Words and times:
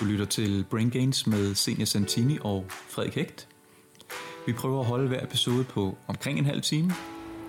Du 0.00 0.04
lytter 0.04 0.24
til 0.24 0.64
Brain 0.70 0.90
Gains 0.90 1.26
med 1.26 1.54
Senior 1.54 1.84
Santini 1.84 2.38
og 2.40 2.64
Frederik 2.68 3.14
Hægt. 3.14 3.48
Vi 4.46 4.52
prøver 4.52 4.80
at 4.80 4.86
holde 4.86 5.08
hver 5.08 5.24
episode 5.24 5.64
på 5.64 5.98
omkring 6.08 6.38
en 6.38 6.44
halv 6.44 6.62
time, 6.62 6.92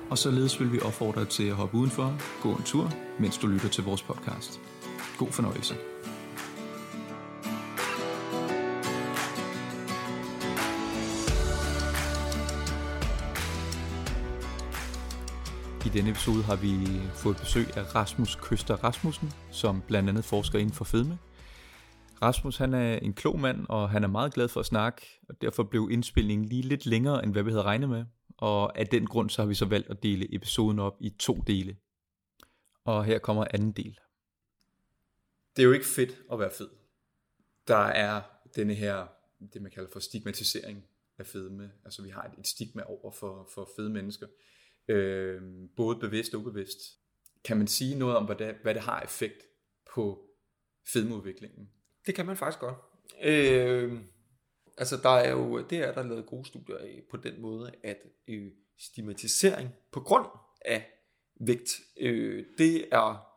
og 0.10 0.18
således 0.18 0.60
vil 0.60 0.74
vi 0.74 0.80
opfordre 0.80 1.22
dig 1.22 1.30
til 1.30 1.44
at 1.44 1.56
hoppe 1.56 1.78
udenfor, 1.78 2.18
gå 2.42 2.56
en 2.56 2.64
tur, 2.64 2.92
mens 3.20 3.38
du 3.38 3.48
lytter 3.48 3.70
til 3.70 3.84
vores 3.84 4.02
podcast. 4.02 4.60
God 5.18 5.32
fornøjelse. 5.32 5.76
I 15.86 15.90
denne 15.90 16.10
episode 16.10 16.44
har 16.44 16.56
vi 16.56 17.02
fået 17.16 17.38
besøg 17.38 17.78
af 17.78 17.96
Rasmus 17.96 18.36
Køster 18.36 18.76
Rasmussen, 18.76 19.34
som 19.52 19.82
blandt 19.88 20.10
andet 20.10 20.26
forsker 20.26 20.60
inden 20.60 20.76
for 20.76 20.86
fedme. 20.86 21.18
Rasmus 22.22 22.58
han 22.58 22.74
er 22.74 22.96
en 22.96 23.14
klog 23.14 23.40
mand, 23.40 23.66
og 23.70 23.90
han 23.90 24.04
er 24.04 24.08
meget 24.08 24.34
glad 24.34 24.48
for 24.48 24.60
at 24.60 24.66
snakke, 24.66 25.20
og 25.30 25.42
derfor 25.42 25.64
blev 25.64 25.90
indspilningen 25.92 26.48
lige 26.48 26.62
lidt 26.62 26.86
længere, 26.86 27.24
end 27.24 27.32
hvad 27.32 27.44
vi 27.44 27.52
havde 27.52 27.64
regnet 27.64 27.90
med. 27.90 28.06
Og 28.38 28.80
af 28.80 28.88
den 28.88 29.08
grund 29.08 29.30
så 29.30 29.42
har 29.42 29.48
vi 29.48 29.56
så 29.56 29.66
valgt 29.66 29.90
at 29.90 30.04
dele 30.04 30.36
episoden 30.36 30.80
op 30.80 30.98
i 31.02 31.10
to 31.10 31.44
dele. 31.48 31.78
Og 32.84 33.06
her 33.06 33.20
kommer 33.20 33.46
anden 33.54 33.72
del. 33.72 34.00
Det 35.56 35.62
er 35.62 35.66
jo 35.66 35.72
ikke 35.72 35.86
fedt 35.86 36.22
at 36.32 36.40
være 36.40 36.52
fed. 36.58 36.70
Der 37.68 37.76
er 37.76 38.22
denne 38.56 38.74
her, 38.74 39.08
det 39.54 39.62
man 39.62 39.72
kalder 39.72 39.90
for 39.94 40.00
stigmatisering 40.00 40.84
af 41.18 41.26
fedme. 41.26 41.72
Altså 41.86 42.02
vi 42.02 42.10
har 42.10 42.36
et 42.40 42.48
stigma 42.48 42.84
over 42.84 43.12
for, 43.12 43.50
for 43.54 43.70
fede 43.76 43.90
mennesker 43.90 44.28
øh, 44.88 45.42
både 45.76 46.00
bevidst 46.00 46.34
og 46.34 46.40
ubevidst. 46.40 46.78
Kan 47.44 47.58
man 47.58 47.68
sige 47.68 47.96
noget 47.96 48.16
om, 48.16 48.26
hvad 48.26 48.36
det, 48.36 48.56
hvad 48.64 48.74
det 48.74 48.82
har 48.82 49.02
effekt 49.02 49.44
på 49.96 50.30
fedmeudviklingen? 50.94 51.70
Det 52.06 52.16
kan 52.16 52.26
man 52.26 52.38
faktisk 52.38 52.60
godt. 52.60 52.76
Øh, 53.24 54.00
altså 54.78 54.98
der 55.04 55.10
er 55.10 55.32
jo, 55.32 55.62
det 55.70 55.78
er 55.78 55.92
der 55.92 56.04
lavet 56.04 56.26
gode 56.26 56.46
studier 56.46 56.78
af 56.78 57.02
på 57.12 57.18
den 57.18 57.42
måde, 57.42 57.72
at 57.84 57.98
øh, 58.28 58.52
stigmatisering 58.80 59.70
på 59.92 60.00
grund 60.00 60.26
af 60.66 60.88
vægt, 61.40 61.80
øh, 62.00 62.46
det 62.58 62.86
er, 62.92 63.28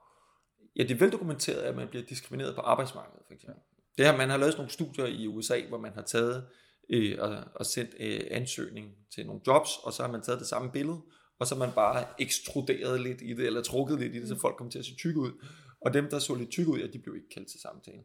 ja 0.77 0.83
det 0.83 0.91
er 0.91 0.99
veldokumenteret, 0.99 1.61
at 1.61 1.77
man 1.77 1.89
bliver 1.89 2.05
diskrimineret 2.05 2.55
på 2.55 2.61
arbejdsmarkedet 2.61 3.23
for 3.27 3.35
eksempel. 3.35 3.63
Det 3.99 4.07
her, 4.07 4.17
man 4.17 4.31
har 4.31 4.37
lavet 4.37 4.53
sådan 4.53 4.61
nogle 4.61 4.73
studier 4.73 5.07
i 5.07 5.27
USA, 5.27 5.61
hvor 5.69 5.79
man 5.79 5.93
har 5.93 6.03
taget 6.03 6.47
øh, 6.91 7.19
og, 7.21 7.45
og 7.55 7.67
sendt 7.67 7.91
øh, 8.01 8.21
ansøgning 8.31 8.95
til 9.15 9.27
nogle 9.27 9.41
jobs, 9.47 9.71
og 9.83 9.93
så 9.93 10.03
har 10.03 10.11
man 10.11 10.23
taget 10.23 10.41
det 10.41 10.49
samme 10.49 10.73
billede, 10.73 11.01
og 11.39 11.47
så 11.47 11.55
man 11.55 11.73
bare 11.73 12.07
ekstruderet 12.19 13.01
lidt 13.01 13.23
i 13.23 13.35
det, 13.35 13.47
eller 13.47 13.63
trukket 13.63 13.99
lidt 13.99 14.15
i 14.15 14.21
det, 14.21 14.29
så 14.29 14.39
folk 14.41 14.57
kom 14.57 14.71
til 14.71 14.79
at 14.79 14.85
se 14.85 14.97
tykke 14.97 15.21
ud. 15.21 15.33
Og 15.81 15.95
dem, 15.95 16.11
der 16.11 16.19
så 16.19 16.35
lidt 16.35 16.51
tykke 16.51 16.71
ud, 16.71 16.79
ja, 16.79 16.87
de 16.87 16.99
blev 16.99 17.17
ikke 17.17 17.29
kaldt 17.29 17.49
til 17.49 17.61
samtale. 17.61 18.03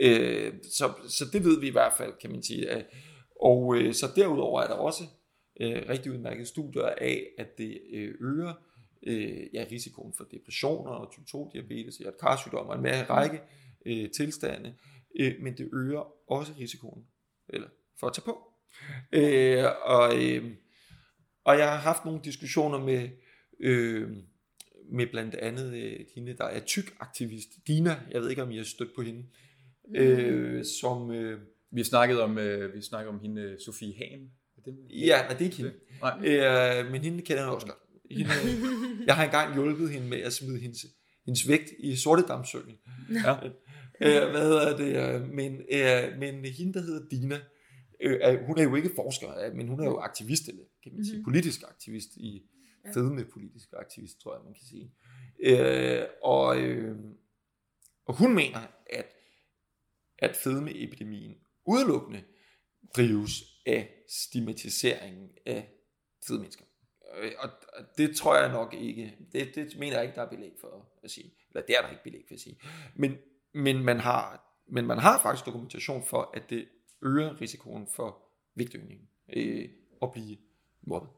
Øh, 0.00 0.52
så, 0.62 0.92
så 1.08 1.24
det 1.32 1.44
ved 1.44 1.60
vi 1.60 1.66
i 1.66 1.72
hvert 1.72 1.92
fald, 1.98 2.12
kan 2.20 2.30
man 2.30 2.42
sige. 2.42 2.84
Og 3.40 3.76
øh, 3.76 3.94
så 3.94 4.06
derudover 4.16 4.62
er 4.62 4.66
der 4.66 4.74
også 4.74 5.04
øh, 5.60 5.82
rigtig 5.88 6.12
udmærket 6.12 6.48
studier 6.48 6.82
af, 6.82 7.26
at 7.38 7.58
det 7.58 7.80
øh, 7.92 8.14
øger 8.20 8.54
øh, 9.02 9.54
ja, 9.54 9.64
risikoen 9.70 10.14
for 10.16 10.24
depressioner 10.24 10.90
og 10.90 11.12
type 11.12 11.26
2 11.26 11.50
diabetes, 11.52 11.96
hjertekarsygdomme 11.96 12.70
og 12.70 12.76
en 12.76 12.82
mere 12.82 13.04
række 13.04 13.40
øh, 13.86 14.10
tilstande, 14.10 14.74
øh, 15.20 15.34
men 15.40 15.56
det 15.58 15.70
øger 15.72 16.30
også 16.32 16.52
risikoen 16.58 17.04
eller 17.48 17.68
for 18.00 18.06
at 18.06 18.12
tage 18.12 18.24
på. 18.24 18.52
Øh, 19.12 19.64
og 19.84 20.24
øh, 20.24 20.54
og 21.44 21.58
jeg 21.58 21.70
har 21.70 21.76
haft 21.76 22.04
nogle 22.04 22.20
diskussioner 22.24 22.78
med, 22.78 23.08
øh, 23.60 24.10
med 24.92 25.06
blandt 25.06 25.34
andet 25.34 25.74
øh, 25.74 26.06
hende, 26.14 26.36
der 26.36 26.44
er 26.44 26.60
tyk 26.60 26.94
aktivist, 27.00 27.48
Dina, 27.66 28.00
jeg 28.10 28.20
ved 28.20 28.30
ikke, 28.30 28.42
om 28.42 28.50
I 28.50 28.56
har 28.56 28.64
stødt 28.64 28.94
på 28.94 29.02
hende, 29.02 29.24
mm. 29.88 29.94
øh, 29.94 30.64
som... 30.64 31.10
Øh, 31.10 31.40
vi 31.74 31.80
har 31.80 31.84
snakket 31.84 32.20
om, 32.20 32.38
øh, 32.38 32.72
vi 32.72 32.76
har 32.76 32.82
snakket 32.82 33.08
om 33.08 33.20
hende, 33.20 33.56
Sofie 33.64 33.94
Hahn. 33.96 34.22
Det, 34.64 34.78
ja, 34.90 35.22
nej, 35.22 35.28
det 35.28 35.40
er 35.40 35.44
ikke 35.44 35.56
hende. 35.56 35.72
Nej. 36.00 36.82
Øh, 36.84 36.92
men 36.92 37.02
hende 37.02 37.22
kender 37.22 37.42
jeg 37.42 37.52
også 37.52 37.66
godt. 37.66 37.78
Hende, 38.10 38.32
jeg 39.06 39.16
har 39.16 39.24
engang 39.24 39.54
hjulpet 39.54 39.90
hende 39.90 40.08
med 40.08 40.18
at 40.18 40.32
smide 40.32 40.58
hendes, 40.58 40.78
hendes 41.26 41.48
vægt 41.48 41.70
i 41.78 41.96
Sortedamsøen. 41.96 42.78
Ja. 43.24 43.34
øh, 44.04 44.30
hvad 44.30 44.42
hedder 44.42 44.76
det? 44.76 45.28
Men, 45.28 45.52
øh, 45.72 46.18
men 46.18 46.44
hende, 46.44 46.74
der 46.74 46.80
hedder 46.80 47.08
Dina, 47.10 47.40
øh, 48.00 48.46
hun 48.46 48.58
er 48.58 48.62
jo 48.62 48.74
ikke 48.74 48.90
forsker, 48.96 49.54
men 49.54 49.68
hun 49.68 49.80
er 49.80 49.84
jo 49.84 49.98
aktivist, 49.98 50.48
eller 50.48 50.62
kan 50.82 50.92
man 50.94 51.04
sige, 51.04 51.14
mm-hmm. 51.14 51.24
politisk 51.24 51.62
aktivist 51.68 52.16
i 52.16 52.42
fedme 52.94 53.24
politisk 53.24 53.68
aktivist, 53.78 54.20
tror 54.20 54.34
jeg, 54.34 54.42
man 54.44 54.54
kan 54.54 54.64
sige. 54.64 54.92
Øh, 55.44 56.04
og, 56.22 56.60
øh, 56.60 56.96
og 58.06 58.14
hun 58.14 58.34
mener, 58.34 58.58
at, 58.90 59.06
at 60.22 60.36
fedmeepidemien 60.36 61.36
udelukkende 61.66 62.24
drives 62.96 63.42
af 63.66 64.04
stigmatiseringen 64.08 65.30
af 65.46 65.68
fede 66.26 66.38
mennesker. 66.38 66.64
Øh, 67.18 67.32
og 67.38 67.50
det 67.98 68.16
tror 68.16 68.36
jeg 68.36 68.52
nok 68.52 68.74
ikke, 68.74 69.16
det, 69.32 69.54
det 69.54 69.78
mener 69.78 69.96
jeg 69.96 70.04
ikke, 70.04 70.14
der 70.14 70.22
er 70.22 70.28
belæg 70.28 70.52
for 70.60 70.88
at 71.02 71.10
sige. 71.10 71.34
Eller 71.48 71.66
det 71.66 71.76
er 71.78 71.82
der 71.82 71.90
ikke 71.90 72.04
belæg 72.04 72.24
for 72.28 72.34
at 72.34 72.40
sige. 72.40 72.58
Men, 72.96 73.16
men, 73.54 73.84
man, 73.84 74.00
har, 74.00 74.52
men 74.68 74.86
man 74.86 74.98
har 74.98 75.22
faktisk 75.22 75.46
dokumentation 75.46 76.04
for, 76.04 76.30
at 76.34 76.50
det 76.50 76.68
øger 77.02 77.40
risikoen 77.40 77.86
for 77.86 78.22
vægtøgning 78.54 79.08
øh, 79.32 79.68
og 80.00 80.12
blive 80.12 80.36
mobbet. 80.82 81.10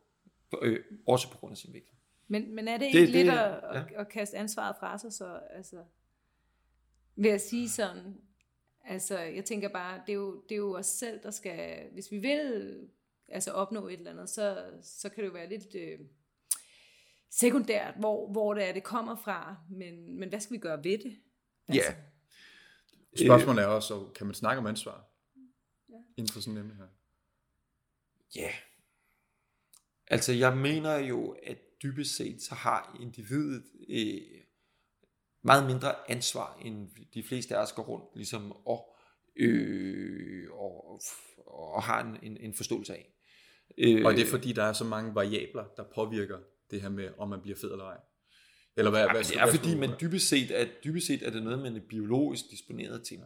Øh, 0.62 0.84
også 1.06 1.30
på 1.30 1.38
grund 1.38 1.52
af 1.52 1.56
sin 1.56 1.72
vægt. 1.72 1.90
Men, 2.28 2.54
men 2.54 2.68
er 2.68 2.76
det 2.76 2.86
ikke 2.86 3.00
det, 3.00 3.08
lidt 3.08 3.26
det, 3.26 3.32
at, 3.32 3.36
ja. 3.38 3.80
at, 3.80 3.92
at 3.92 4.08
kaste 4.08 4.36
ansvaret 4.36 4.76
fra 4.80 4.98
sig, 4.98 5.12
så 5.12 5.40
altså, 5.50 5.84
ved 7.16 7.30
at 7.30 7.40
sige 7.40 7.68
sådan, 7.68 8.20
altså 8.84 9.18
jeg 9.18 9.44
tænker 9.44 9.68
bare, 9.68 10.02
det 10.06 10.12
er 10.12 10.16
jo, 10.16 10.42
det 10.48 10.54
er 10.54 10.58
jo 10.58 10.76
os 10.76 10.86
selv, 10.86 11.22
der 11.22 11.30
skal, 11.30 11.88
hvis 11.92 12.10
vi 12.10 12.18
vil 12.18 12.78
altså 13.28 13.50
opnå 13.50 13.88
et 13.88 13.98
eller 13.98 14.10
andet, 14.10 14.28
så, 14.30 14.70
så 14.82 15.08
kan 15.08 15.22
det 15.22 15.28
jo 15.28 15.32
være 15.32 15.48
lidt 15.48 15.74
øh, 15.74 15.98
sekundært, 17.30 17.94
hvor, 17.98 18.32
hvor 18.32 18.54
det 18.54 18.64
er, 18.64 18.72
det 18.72 18.84
kommer 18.84 19.16
fra, 19.16 19.56
men, 19.70 20.18
men 20.18 20.28
hvad 20.28 20.40
skal 20.40 20.54
vi 20.54 20.58
gøre 20.58 20.84
ved 20.84 20.98
det? 20.98 21.20
Altså, 21.68 21.92
ja. 23.16 23.26
Spørgsmålet 23.26 23.62
er 23.62 23.66
også, 23.66 24.10
kan 24.14 24.26
man 24.26 24.34
snakke 24.34 24.60
om 24.60 24.66
ansvar? 24.66 25.04
Ja. 25.88 25.94
Inden 26.16 26.32
for 26.32 26.40
sådan 26.40 26.54
en 26.54 26.60
emne 26.60 26.74
her. 26.74 26.86
Ja, 28.36 28.50
Altså 30.06 30.32
jeg 30.32 30.56
mener 30.56 30.96
jo, 30.96 31.36
at 31.42 31.58
dybest 31.82 32.16
set 32.16 32.42
så 32.42 32.54
har 32.54 32.96
individet 33.00 33.64
øh, 33.88 34.43
meget 35.44 35.66
mindre 35.66 36.10
ansvar, 36.10 36.58
end 36.64 36.88
de 37.14 37.22
fleste 37.22 37.56
af 37.56 37.62
os 37.62 37.72
går 37.72 37.82
rundt 37.82 38.04
ligesom, 38.14 38.52
og, 38.66 38.94
øh, 39.36 40.50
og, 40.52 41.00
og 41.46 41.82
har 41.82 42.04
en, 42.04 42.16
en, 42.22 42.36
en 42.36 42.54
forståelse 42.54 42.94
af. 42.94 43.10
Øh, 43.78 44.04
og 44.04 44.12
det 44.12 44.22
er 44.22 44.26
fordi, 44.26 44.52
der 44.52 44.64
er 44.64 44.72
så 44.72 44.84
mange 44.84 45.14
variabler, 45.14 45.64
der 45.76 45.84
påvirker 45.94 46.38
det 46.70 46.82
her 46.82 46.88
med, 46.88 47.08
om 47.18 47.28
man 47.28 47.40
bliver 47.40 47.56
fed 47.56 47.72
eller 47.72 47.84
ej. 47.84 47.96
Eller 48.76 48.90
hvad, 48.90 49.06
hvad, 49.10 49.24
det 49.24 49.36
er 49.36 49.44
hvad, 49.44 49.54
fordi, 49.54 49.74
man 49.74 49.90
dybest 50.00 50.28
set, 50.28 50.50
at, 50.50 50.68
dybest 50.84 51.06
set 51.06 51.22
er 51.22 51.30
det 51.30 51.42
noget, 51.42 51.58
man 51.58 51.76
er 51.76 51.80
biologisk 51.88 52.44
disponeret 52.50 53.06
til. 53.06 53.20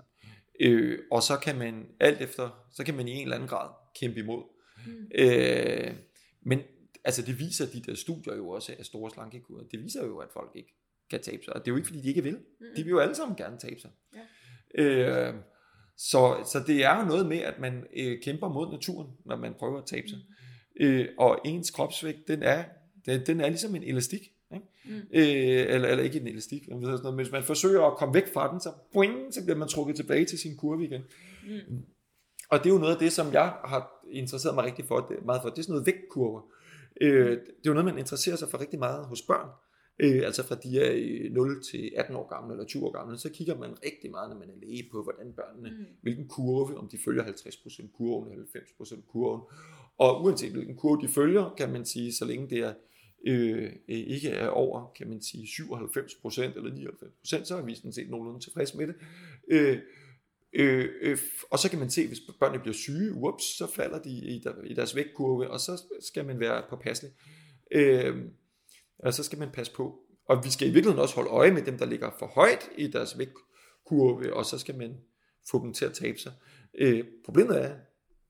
Øh, 0.61 0.99
og 1.11 1.23
så 1.23 1.37
kan 1.37 1.59
man 1.59 1.87
alt 2.00 2.21
efter, 2.21 2.69
så 2.73 2.85
kan 2.85 2.95
man 2.95 3.09
i 3.09 3.12
en 3.12 3.23
eller 3.23 3.37
anden 3.37 3.49
grad 3.49 3.71
kæmpe 4.00 4.19
imod. 4.19 4.43
Mm. 4.87 5.11
Øh, 5.15 5.95
men 6.43 6.61
altså 7.05 7.23
det 7.23 7.39
viser 7.39 7.67
de 7.67 7.83
der 7.83 7.95
studier 7.95 8.37
jo 8.37 8.49
også 8.49 8.75
af 8.79 8.85
store 8.85 9.11
slankekurer. 9.11 9.65
Det 9.65 9.83
viser 9.83 10.06
jo, 10.06 10.19
at 10.19 10.29
folk 10.33 10.50
ikke 10.55 10.75
kan 11.10 11.20
tabe 11.22 11.44
sig. 11.44 11.56
Og 11.56 11.60
det 11.60 11.70
er 11.70 11.72
jo 11.72 11.76
ikke, 11.76 11.86
fordi 11.86 12.00
de 12.00 12.08
ikke 12.08 12.22
vil. 12.22 12.38
De 12.76 12.82
vil 12.82 12.91
jo 12.91 12.98
alle 12.98 13.14
sammen 13.14 13.36
gerne 13.36 13.58
tabe 13.58 13.80
sig. 13.80 13.91
Ja. 14.14 14.82
Øh, 14.82 15.34
så, 15.96 16.48
så 16.52 16.62
det 16.66 16.84
er 16.84 17.00
jo 17.00 17.06
noget 17.06 17.26
med, 17.26 17.38
at 17.38 17.58
man 17.58 17.86
øh, 17.96 18.22
kæmper 18.22 18.48
mod 18.48 18.70
naturen, 18.70 19.08
når 19.24 19.36
man 19.36 19.54
prøver 19.58 19.78
at 19.78 19.86
tabe 19.86 20.08
sig. 20.08 20.19
Mm. 20.19 20.86
Øh, 20.86 21.08
og 21.19 21.41
ens 21.44 21.70
kropsvægt, 21.70 22.28
den 22.28 22.42
er, 22.42 22.64
den, 23.06 23.26
den 23.26 23.41
er 23.41 23.48
ligesom 23.48 23.74
en 23.74 23.82
elastik. 23.82 24.32
Ikke? 24.54 24.66
Mm. 24.84 24.94
Øh, 25.12 25.74
eller, 25.74 25.88
eller 25.88 26.04
ikke 26.04 26.20
en 26.20 26.26
elastik, 26.26 26.69
men 26.69 26.82
sådan 26.82 26.98
noget. 27.02 27.14
hvis 27.14 27.32
man 27.32 27.44
forsøger 27.44 27.82
at 27.82 27.96
komme 27.96 28.14
væk 28.14 28.32
fra 28.32 28.52
den, 28.52 28.61
så, 28.61 28.72
boing, 28.93 29.34
så 29.34 29.44
bliver 29.44 29.56
man 29.58 29.69
trukket 29.69 29.96
tilbage 29.96 30.25
til 30.25 30.38
sin 30.38 30.56
kurve 30.56 30.84
igen. 30.84 31.02
Mm. 31.43 31.84
Og 32.50 32.58
det 32.58 32.66
er 32.66 32.75
jo 32.75 32.78
noget 32.78 32.93
af 32.93 32.99
det, 32.99 33.12
som 33.12 33.32
jeg 33.32 33.54
har 33.64 34.04
interesseret 34.11 34.54
mig 34.54 34.64
rigtig 34.64 34.84
for, 34.84 35.12
meget 35.25 35.43
for. 35.43 35.49
Det 35.49 35.58
er 35.58 35.62
sådan 35.62 35.72
noget 35.72 35.87
vægtkurver. 35.87 36.43
Øh, 37.00 37.31
det 37.31 37.38
er 37.38 37.66
jo 37.66 37.72
noget, 37.72 37.84
man 37.84 37.99
interesserer 37.99 38.37
sig 38.37 38.49
for 38.49 38.61
rigtig 38.61 38.78
meget 38.78 39.06
hos 39.06 39.22
børn. 39.22 39.49
Øh, 40.00 40.23
altså 40.25 40.43
fra 40.43 40.55
de 40.55 40.81
er 40.81 41.31
0 41.31 41.62
til 41.62 41.93
18 41.97 42.17
år 42.17 42.29
gamle 42.29 42.55
eller 42.55 42.67
20 42.67 42.85
år 42.85 42.91
gamle, 42.91 43.19
så 43.19 43.31
kigger 43.31 43.59
man 43.59 43.71
rigtig 43.85 44.11
meget, 44.11 44.31
når 44.31 44.39
man 44.39 44.50
er 44.50 44.67
læge 44.67 44.89
på, 44.93 45.03
hvordan 45.03 45.33
børnene, 45.33 45.71
mm. 45.71 45.85
hvilken 46.03 46.29
kurve, 46.29 46.79
om 46.79 46.89
de 46.89 46.99
følger 47.05 47.25
50% 47.25 47.97
kurven 47.97 48.33
eller 48.33 48.45
90% 48.45 49.06
kurven. 49.06 49.43
Og 49.99 50.25
uanset 50.25 50.53
hvilken 50.53 50.77
kurve 50.77 51.03
de 51.03 51.09
følger, 51.09 51.55
kan 51.56 51.73
man 51.73 51.85
sige, 51.85 52.12
så 52.12 52.25
længe 52.25 52.50
det 52.50 52.59
er 52.59 52.75
øh, 53.27 53.73
ikke 53.89 54.29
er 54.29 54.49
over, 54.49 54.93
kan 54.97 55.09
man 55.09 55.23
sige, 55.23 55.45
97% 55.45 56.41
eller 56.41 56.91
99%, 57.25 57.45
så 57.45 57.56
er 57.56 57.62
vi 57.62 57.75
sådan 57.75 57.93
set 57.93 58.11
nogenlunde 58.11 58.45
tilfreds 58.45 58.75
med 58.75 58.87
det. 58.87 58.95
Øh, 59.49 59.79
Øh, 60.53 60.89
øh, 61.00 61.19
og 61.50 61.59
så 61.59 61.71
kan 61.71 61.79
man 61.79 61.91
se, 61.91 62.06
hvis 62.06 62.21
børnene 62.41 62.61
bliver 62.61 62.75
syge, 62.75 63.15
ups, 63.15 63.45
så 63.45 63.67
falder 63.75 63.99
de 63.99 64.11
i, 64.11 64.39
der, 64.45 64.53
i 64.65 64.75
deres 64.75 64.97
vægtkurve, 64.97 65.50
og 65.50 65.61
så 65.61 65.83
skal 66.00 66.27
man 66.27 66.41
være 66.41 66.62
påpasselig. 66.71 67.12
Øh, 67.73 68.17
og 68.99 69.15
så 69.15 69.23
skal 69.23 69.39
man 69.39 69.50
passe 69.50 69.73
på. 69.73 69.99
Og 70.29 70.45
vi 70.45 70.50
skal 70.50 70.69
i 70.69 70.71
virkeligheden 70.71 71.03
også 71.03 71.15
holde 71.15 71.31
øje 71.31 71.50
med 71.50 71.62
dem, 71.62 71.79
der 71.79 71.87
ligger 71.87 72.11
for 72.19 72.27
højt 72.27 72.71
i 72.77 72.87
deres 72.87 73.19
vægtkurve, 73.19 74.35
og 74.35 74.45
så 74.45 74.59
skal 74.59 74.79
man 74.79 74.97
få 75.50 75.65
dem 75.65 75.73
til 75.73 75.85
at 75.85 75.93
tabe 75.93 76.19
sig. 76.19 76.33
Øh, 76.79 77.05
problemet 77.25 77.65
er, 77.65 77.75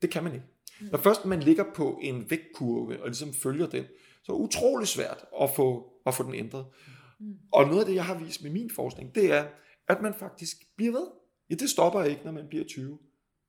det 0.03 0.11
kan 0.11 0.25
man 0.25 0.35
ikke. 0.35 0.47
Når 0.81 0.99
først 0.99 1.25
man 1.25 1.41
ligger 1.41 1.65
på 1.75 1.99
en 2.03 2.31
vægtkurve 2.31 3.03
og 3.03 3.07
ligesom 3.07 3.33
følger 3.33 3.67
den, 3.67 3.85
så 4.23 4.33
er 4.33 4.37
det 4.37 4.45
utrolig 4.45 4.89
svært 4.89 5.25
at 5.43 5.51
få, 5.57 5.93
at 6.07 6.15
få 6.15 6.23
den 6.23 6.35
ændret. 6.35 6.67
Og 7.53 7.67
noget 7.67 7.81
af 7.81 7.87
det, 7.87 7.95
jeg 7.95 8.05
har 8.05 8.19
vist 8.19 8.43
med 8.43 8.51
min 8.51 8.71
forskning, 8.71 9.15
det 9.15 9.33
er, 9.33 9.47
at 9.89 10.03
man 10.03 10.15
faktisk 10.15 10.57
bliver 10.77 10.93
ved. 10.93 11.07
Ja, 11.51 11.55
det 11.55 11.71
stopper 11.71 12.05
ikke, 12.05 12.21
når 12.25 12.33
man 12.33 12.49
bliver 12.49 12.65
20. 12.65 12.99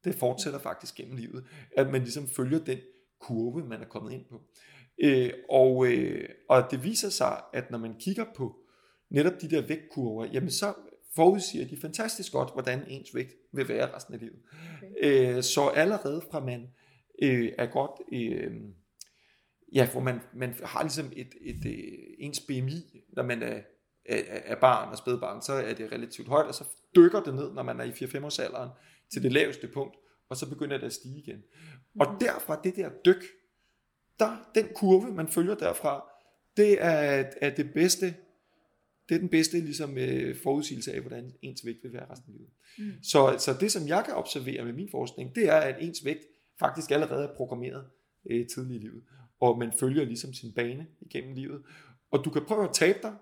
Det 0.04 0.16
fortsætter 0.16 0.60
faktisk 0.60 0.95
gennem 0.95 1.18
livet, 1.18 1.45
at 1.77 1.92
man 1.92 2.01
ligesom 2.01 2.27
følger 2.27 2.60
den 2.60 2.77
kurve, 3.21 3.66
man 3.66 3.81
er 3.81 3.86
kommet 3.86 4.13
ind 4.13 4.25
på. 4.30 4.42
Øh, 5.03 5.29
og, 5.49 5.87
øh, 5.87 6.29
og 6.49 6.71
det 6.71 6.83
viser 6.83 7.09
sig, 7.09 7.41
at 7.53 7.71
når 7.71 7.77
man 7.77 7.95
kigger 7.99 8.25
på 8.35 8.55
netop 9.11 9.33
de 9.41 9.49
der 9.49 9.61
vægtkurver, 9.61 10.25
jamen 10.25 10.51
så 10.51 10.73
forudsiger 11.15 11.67
de 11.67 11.77
fantastisk 11.81 12.31
godt, 12.31 12.53
hvordan 12.53 12.85
ens 12.87 13.15
vægt 13.15 13.33
vil 13.53 13.67
være 13.67 13.95
resten 13.95 14.13
af 14.13 14.19
livet. 14.19 14.39
Okay. 14.77 15.35
Øh, 15.37 15.43
så 15.43 15.67
allerede 15.67 16.21
fra 16.31 16.45
man 16.45 16.67
øh, 17.21 17.51
er 17.57 17.65
godt, 17.65 17.91
øh, 18.13 18.51
ja, 19.73 19.89
hvor 19.91 20.01
man, 20.01 20.19
man 20.35 20.55
har 20.63 20.81
ligesom 20.83 21.11
et, 21.15 21.33
et, 21.41 21.55
et, 21.55 21.65
øh, 21.65 21.97
ens 22.19 22.39
BMI, 22.39 23.03
når 23.15 23.23
man 23.23 23.43
er, 23.43 23.61
er, 24.05 24.21
er 24.27 24.59
barn 24.59 24.91
og 24.91 24.97
spædbarn, 24.97 25.41
så 25.41 25.53
er 25.53 25.73
det 25.73 25.91
relativt 25.91 26.27
højt, 26.27 26.47
og 26.47 26.53
så 26.53 26.63
dykker 26.95 27.23
det 27.23 27.35
ned, 27.35 27.53
når 27.53 27.63
man 27.63 27.79
er 27.79 27.83
i 27.83 27.91
4-5 27.91 28.25
års 28.25 28.39
alderen, 28.39 28.69
til 29.13 29.23
det 29.23 29.31
laveste 29.31 29.67
punkt, 29.67 29.95
og 30.29 30.37
så 30.37 30.49
begynder 30.49 30.77
det 30.77 30.85
at 30.85 30.93
stige 30.93 31.19
igen. 31.19 31.43
Og 31.99 32.11
mhm. 32.11 32.19
derfra 32.19 32.61
det 32.63 32.75
der 32.75 32.89
dyk, 33.05 33.23
der, 34.19 34.50
den 34.56 34.66
kurve, 34.75 35.12
man 35.12 35.27
følger 35.27 35.56
derfra, 35.56 36.10
det 36.57 36.83
er, 36.83 37.24
er 37.42 37.56
det 37.56 37.74
bedste, 37.74 38.06
det 39.10 39.16
er 39.16 39.19
den 39.19 39.30
bedste 39.30 39.60
ligesom, 39.60 39.98
øh, 39.98 40.36
forudsigelse 40.44 40.94
af, 40.94 41.01
hvordan 41.01 41.33
ens 41.42 41.66
vægt 41.66 41.83
vil 41.83 41.94
være 41.94 42.12
resten 42.12 42.33
af 42.33 42.38
livet. 42.38 42.51
Mm. 42.77 43.04
Så, 43.04 43.36
så 43.39 43.57
det, 43.60 43.71
som 43.71 43.88
jeg 43.88 44.04
kan 44.06 44.13
observere 44.13 44.66
med 44.66 44.74
min 44.74 44.89
forskning, 44.92 45.36
det 45.36 45.50
er, 45.50 45.57
at 45.57 45.75
ens 45.80 46.06
vægt 46.06 46.24
faktisk 46.60 46.92
allerede 46.92 47.24
er 47.24 47.36
programmeret 47.36 47.86
øh, 48.30 48.48
tidligt 48.48 48.83
i 48.83 48.86
livet, 48.86 49.04
og 49.39 49.57
man 49.57 49.71
følger 49.80 50.06
ligesom 50.06 50.33
sin 50.33 50.54
bane 50.54 50.88
igennem 51.01 51.33
livet. 51.33 51.63
Og 52.12 52.25
du 52.25 52.30
kan 52.30 52.45
prøve 52.45 52.63
at 52.63 52.74
tabe 52.74 53.00
dig, 53.01 53.16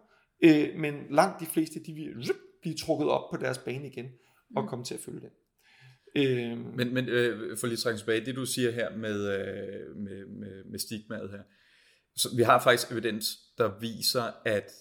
øh, 0.44 0.80
men 0.80 0.94
langt 1.10 1.40
de 1.40 1.46
fleste, 1.46 1.80
de 1.86 1.94
vil 1.94 2.32
blive 2.62 2.76
trukket 2.76 3.10
op 3.10 3.32
på 3.32 3.38
deres 3.38 3.58
bane 3.58 3.88
igen, 3.88 4.06
og 4.56 4.64
mm. 4.64 4.70
komme 4.70 4.86
til 4.86 4.94
at 4.94 5.00
følge 5.00 5.20
den. 5.20 5.30
Øh, 6.18 6.75
men 6.75 6.94
men 6.94 7.10
øh, 7.10 7.58
for 7.58 7.68
lige 7.68 7.78
trække 7.78 8.00
tilbage, 8.00 8.25
det 8.25 8.36
du 8.36 8.46
siger 8.46 8.72
her 8.72 8.96
med, 8.96 9.40
øh, 9.40 9.96
med, 9.96 10.25
med, 10.25 10.64
med 10.64 10.80
stigmaet 10.80 11.30
her. 11.30 11.42
Så 12.16 12.36
vi 12.36 12.44
har 12.44 12.64
faktisk 12.64 12.92
evidens, 12.92 13.38
der 13.58 13.80
viser, 13.80 14.31
at 14.46 14.72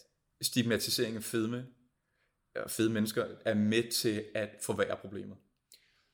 stigmatisering 0.42 1.16
af 1.16 1.22
fedme, 1.22 1.66
og 2.56 2.70
fede 2.70 2.90
mennesker, 2.90 3.26
er 3.44 3.54
med 3.54 3.90
til 3.90 4.24
at 4.34 4.50
forværre 4.62 4.96
problemer. 4.96 5.36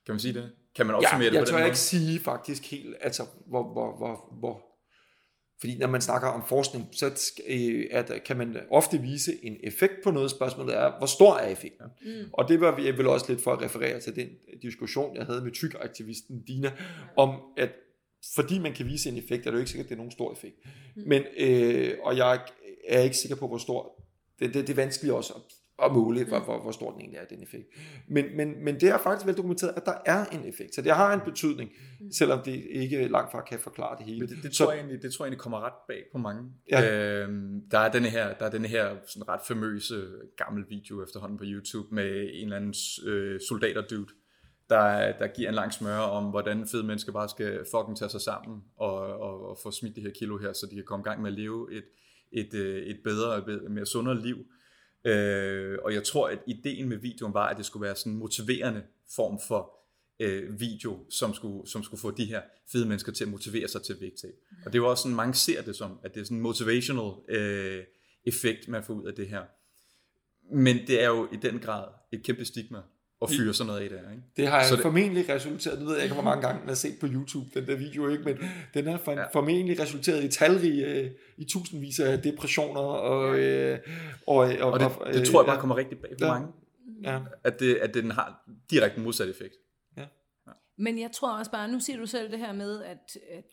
Kan 0.07 0.13
man 0.13 0.21
sige 0.21 0.35
det? 0.35 0.51
Kan 0.75 0.87
man 0.87 0.95
opsummere 0.95 1.25
ja, 1.25 1.31
det 1.31 1.41
på 1.41 1.45
den 1.45 1.53
måde? 1.53 1.63
Jeg 1.63 1.63
tør 1.63 1.67
ikke 1.67 1.79
sige 1.79 2.21
faktisk 2.21 2.71
helt, 2.71 2.97
altså 3.01 3.27
hvor, 3.47 3.73
hvor, 3.73 3.97
hvor, 3.97 4.39
hvor 4.39 4.72
fordi 5.62 5.79
når 5.79 5.87
man 5.87 6.00
snakker 6.00 6.29
om 6.29 6.43
forskning, 6.49 6.88
så 6.93 7.32
øh, 7.49 7.87
at, 7.91 8.12
kan 8.25 8.37
man 8.37 8.56
ofte 8.70 8.99
vise 8.99 9.44
en 9.44 9.56
effekt 9.62 9.93
på 10.05 10.11
noget. 10.11 10.31
Spørgsmålet 10.31 10.76
er, 10.76 10.99
hvor 10.99 11.06
stor 11.06 11.37
er 11.37 11.49
effekten? 11.49 11.87
Mm. 12.03 12.31
Og 12.32 12.49
det 12.49 12.61
var 12.61 12.81
jeg 12.81 12.99
vel 12.99 13.06
også 13.06 13.26
lidt 13.29 13.43
for 13.43 13.53
at 13.53 13.62
referere 13.62 14.00
til 14.00 14.17
den 14.17 14.29
diskussion, 14.62 15.17
jeg 15.17 15.26
havde 15.26 15.41
med 15.41 15.53
tykaktivisten 15.53 16.43
Dina, 16.43 16.73
om 17.17 17.41
at 17.56 17.70
fordi 18.35 18.59
man 18.59 18.73
kan 18.73 18.87
vise 18.87 19.09
en 19.09 19.17
effekt, 19.17 19.47
er 19.47 19.50
det 19.50 19.56
jo 19.56 19.59
ikke 19.59 19.70
sikkert, 19.70 19.85
at 19.85 19.88
det 19.88 19.94
er 19.94 19.99
nogen 19.99 20.12
stor 20.12 20.32
effekt. 20.32 20.56
Mm. 20.97 21.03
Men, 21.06 21.23
øh, 21.38 21.94
og 22.03 22.17
jeg 22.17 22.41
er 22.88 23.00
ikke 23.00 23.17
sikker 23.17 23.37
på, 23.37 23.49
hvor 23.49 23.58
stor. 23.58 24.05
Det, 24.38 24.55
det, 24.55 24.67
det 24.67 24.70
er 24.70 24.82
vanskeligt 24.82 25.15
også 25.15 25.32
at 25.32 25.43
at 25.84 25.93
måle, 25.93 26.25
hvor, 26.25 26.38
hvor, 26.38 26.62
hvor 26.62 26.70
stor 26.70 26.90
den 26.90 27.00
egentlig 27.00 27.19
er, 27.19 27.25
den 27.25 27.43
effekt. 27.43 27.67
Men, 28.08 28.25
men, 28.37 28.64
men 28.64 28.81
det 28.81 28.88
er 28.88 28.99
faktisk 28.99 29.26
vel 29.26 29.37
dokumenteret, 29.37 29.73
at 29.76 29.87
der 29.87 29.94
er 30.06 30.25
en 30.25 30.44
effekt. 30.44 30.75
Så 30.75 30.82
det 30.82 30.93
har 30.93 31.14
en 31.14 31.20
betydning, 31.25 31.70
mm. 32.00 32.12
selvom 32.12 32.40
det 32.44 32.64
ikke 32.70 33.08
langt 33.08 33.32
fra 33.32 33.40
kan 33.44 33.58
forklare 33.58 33.96
det 33.99 34.06
hele. 34.06 34.20
Men 34.20 34.29
det, 34.29 34.38
det, 34.43 34.56
så, 34.56 34.64
tror, 34.64 34.73
jeg 34.73 34.81
egentlig, 34.81 35.02
det 35.02 35.12
tror 35.12 35.25
jeg 35.25 35.29
egentlig 35.29 35.40
kommer 35.40 35.61
ret 35.67 35.81
bag 35.88 36.02
på 36.12 36.19
mange. 36.19 36.43
Ja. 36.70 37.23
Øhm, 37.23 37.61
der 37.70 37.79
er 37.79 37.93
denne 37.93 38.08
her, 38.08 38.34
der 38.34 38.46
er 38.46 38.50
denne 38.50 38.69
her 38.69 38.96
sådan 39.06 39.29
ret 39.29 39.40
famøse 39.49 40.06
gammel 40.37 40.64
video 40.69 41.05
efterhånden 41.05 41.38
på 41.38 41.44
YouTube 41.46 41.94
med 41.94 42.31
en 42.34 42.44
eller 42.44 42.56
anden 42.56 42.75
øh, 43.06 43.40
soldater-dude, 43.49 44.12
der, 44.70 45.12
der 45.19 45.26
giver 45.26 45.49
en 45.49 45.55
lang 45.55 45.73
smør 45.73 45.96
om, 45.99 46.25
hvordan 46.25 46.67
fede 46.67 46.87
mennesker 46.87 47.12
bare 47.12 47.29
skal 47.29 47.61
fucking 47.75 47.99
tage 47.99 48.08
sig 48.08 48.20
sammen 48.20 48.62
og, 48.76 48.94
og, 48.96 49.49
og 49.49 49.58
få 49.62 49.70
smidt 49.70 49.94
det 49.96 50.02
her 50.02 50.11
kilo 50.19 50.38
her, 50.38 50.52
så 50.52 50.67
de 50.70 50.75
kan 50.75 50.84
komme 50.84 51.02
i 51.02 51.08
gang 51.08 51.23
med 51.23 51.31
at 51.31 51.38
leve 51.38 51.73
et, 51.73 51.84
et, 52.32 52.55
øh, 52.55 52.82
et 52.82 53.00
bedre 53.05 53.29
og 53.32 53.70
mere 53.70 53.87
sundere 53.87 54.20
liv. 54.20 54.37
Øh, 55.05 55.79
og 55.83 55.95
jeg 55.95 56.05
tror, 56.05 56.29
at 56.29 56.39
ideen 56.47 56.89
med 56.89 56.97
videoen 56.97 57.35
var, 57.35 57.49
at 57.49 57.57
det 57.57 57.67
skulle 57.67 57.83
være 57.87 57.97
sådan 57.97 58.13
en 58.13 58.19
motiverende 58.19 58.83
form 59.17 59.41
for 59.49 59.83
øh, 60.21 60.61
video, 60.61 61.07
som 61.11 61.35
skulle, 61.35 61.69
som 61.69 61.83
skulle 61.83 62.01
få 62.01 62.11
de 62.11 62.25
her 62.25 62.43
fede 62.73 62.87
mennesker 62.87 63.13
til 63.13 63.25
at 63.25 63.31
motivere 63.31 63.69
sig 63.69 63.83
til 63.83 63.97
vægttab. 64.01 64.35
Og 64.65 64.73
det 64.73 64.79
er 64.79 64.83
jo 64.83 64.91
også 64.91 65.03
sådan, 65.03 65.17
mange 65.17 65.35
ser 65.35 65.63
det 65.63 65.77
som, 65.77 65.99
at 66.05 66.15
det 66.15 66.21
er 66.21 66.25
sådan 66.25 66.37
en 66.37 66.43
motivational 66.43 67.13
øh, 67.29 67.85
effekt, 68.25 68.69
man 68.69 68.85
får 68.85 68.95
ud 68.95 69.07
af 69.07 69.15
det 69.15 69.29
her. 69.29 69.43
Men 70.55 70.87
det 70.87 71.03
er 71.03 71.09
jo 71.09 71.29
i 71.33 71.37
den 71.37 71.59
grad 71.59 71.89
et 72.13 72.23
kæmpe 72.23 72.45
stigma 72.45 72.79
at 73.23 73.31
fyre 73.31 73.55
sådan 73.55 73.67
noget 73.67 73.81
af 73.81 73.89
der. 73.89 74.11
Ikke? 74.11 74.23
Det 74.37 74.49
har 74.49 74.63
så 74.63 74.75
det... 74.75 74.83
formentlig 74.83 75.29
resulteret, 75.29 75.81
nu 75.81 75.87
ved 75.87 75.95
jeg 75.95 76.03
ikke, 76.03 76.15
hvor 76.15 76.25
mange 76.25 76.43
gange 76.43 76.59
man 76.59 76.69
har 76.69 76.75
set 76.75 76.99
på 77.01 77.07
YouTube, 77.07 77.61
den 77.61 77.67
der 77.67 77.77
video, 77.77 78.09
ikke? 78.09 78.25
men 78.25 78.39
den 78.75 78.87
har 78.87 78.99
for, 78.99 79.13
ja. 79.13 79.25
formentlig 79.33 79.81
resulteret 79.81 80.25
i 80.25 80.29
talrige, 80.29 80.87
øh, 80.87 81.11
i 81.37 81.45
tusindvis 81.45 82.01
af 82.01 82.23
depressioner. 82.23 82.81
Og, 82.81 83.39
øh, 83.39 83.79
og, 84.27 84.37
og, 84.37 84.73
og 84.73 84.81
det, 84.81 84.89
og, 84.89 85.13
det 85.13 85.27
tror 85.27 85.43
jeg 85.43 85.47
bare 85.47 85.61
kommer 85.61 85.77
rigtig 85.77 85.99
bag 85.99 86.11
på 86.19 86.25
ja. 86.25 86.33
mange. 86.33 86.49
Ja. 87.05 87.19
At, 87.45 87.61
det, 87.61 87.75
at 87.75 87.95
den 87.95 88.11
har 88.11 88.51
direkte 88.71 89.01
modsatt 89.01 89.31
effekt. 89.31 89.55
Ja. 89.97 90.07
ja. 90.47 90.53
Men 90.79 90.99
jeg 90.99 91.13
tror 91.13 91.39
også 91.39 91.51
bare, 91.51 91.73
nu 91.73 91.81
siger 91.81 91.99
du 91.99 92.07
selv 92.07 92.31
det 92.31 92.39
her 92.39 92.53
med, 92.53 92.83
at, 92.83 93.19
at 93.31 93.45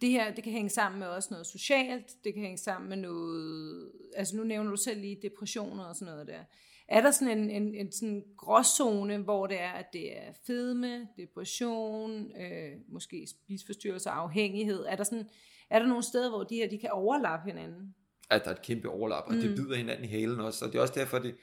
det 0.00 0.10
her, 0.10 0.34
det 0.34 0.44
kan 0.44 0.52
hænge 0.52 0.70
sammen 0.70 0.98
med 1.00 1.08
også 1.08 1.28
noget 1.30 1.46
socialt, 1.46 2.06
det 2.24 2.34
kan 2.34 2.42
hænge 2.42 2.58
sammen 2.58 2.88
med 2.88 2.96
noget, 2.96 3.92
altså 4.16 4.36
nu 4.36 4.44
nævner 4.44 4.70
du 4.70 4.76
selv 4.76 5.00
lige 5.00 5.18
depressioner 5.22 5.84
og 5.84 5.94
sådan 5.94 6.12
noget 6.12 6.26
der. 6.26 6.40
Er 6.88 7.00
der 7.00 7.10
sådan 7.10 7.38
en, 7.38 7.50
en, 7.50 7.74
en 7.74 7.92
sådan 7.92 8.24
gråzone, 8.36 9.18
hvor 9.18 9.46
det 9.46 9.60
er, 9.60 9.70
at 9.70 9.86
det 9.92 10.18
er 10.18 10.32
fedme, 10.46 11.08
depression, 11.16 12.32
øh, 12.40 12.72
måske 12.88 13.26
spisforstyrrelse 13.26 14.10
og 14.10 14.22
afhængighed? 14.22 14.84
Er 14.88 14.96
der, 14.96 15.04
sådan, 15.04 15.28
er 15.70 15.78
der 15.78 15.86
nogle 15.86 16.02
steder, 16.02 16.30
hvor 16.30 16.44
de 16.44 16.54
her 16.54 16.68
de 16.68 16.78
kan 16.78 16.90
overlappe 16.90 17.50
hinanden? 17.50 17.94
At 18.30 18.44
der 18.44 18.50
er 18.50 18.54
et 18.54 18.62
kæmpe 18.62 18.88
overlap, 18.88 19.24
og 19.26 19.34
mm. 19.34 19.40
det 19.40 19.56
bider 19.56 19.76
hinanden 19.76 20.04
i 20.04 20.08
halen 20.08 20.40
også, 20.40 20.64
og 20.64 20.72
det 20.72 20.78
er 20.78 20.82
også 20.82 20.94
derfor, 20.96 21.18
det 21.18 21.34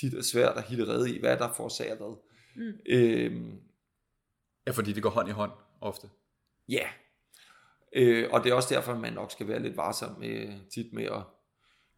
tit 0.00 0.14
er 0.14 0.22
svært 0.22 0.56
at 0.56 0.64
hitte 0.64 0.88
redde 0.88 1.16
i, 1.16 1.20
hvad 1.20 1.36
der 1.36 1.52
forårsager 1.52 1.96
hvad. 1.96 2.22
Mm. 2.56 2.80
Øhm, 2.86 3.60
ja, 4.66 4.72
fordi 4.72 4.92
det 4.92 5.02
går 5.02 5.10
hånd 5.10 5.28
i 5.28 5.32
hånd 5.32 5.52
ofte. 5.80 6.08
Ja, 6.68 6.88
øh, 7.92 8.28
og 8.32 8.44
det 8.44 8.50
er 8.50 8.54
også 8.54 8.74
derfor, 8.74 8.94
man 8.94 9.12
nok 9.12 9.32
skal 9.32 9.48
være 9.48 9.62
lidt 9.62 9.76
varsom 9.76 10.18
med, 10.18 10.52
tit 10.70 10.92
med 10.92 11.04
at 11.04 11.22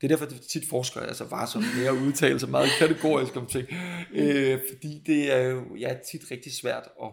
det 0.00 0.12
er 0.12 0.16
derfor, 0.16 0.25
at 0.25 0.40
tit 0.40 0.69
forskere 0.69 1.07
er 1.07 1.12
så 1.12 1.25
varsomme 1.25 1.69
med 1.76 1.87
at 1.87 1.92
udtale 2.07 2.40
sig 2.40 2.50
meget 2.50 2.71
kategorisk 2.78 3.37
om 3.37 3.47
ting. 3.47 3.69
Øh, 4.12 4.61
fordi 4.73 5.02
det 5.07 5.33
er 5.33 5.49
jo 5.49 5.76
ja, 5.76 5.97
tit 6.11 6.30
rigtig 6.30 6.52
svært 6.52 6.88
at, 7.02 7.11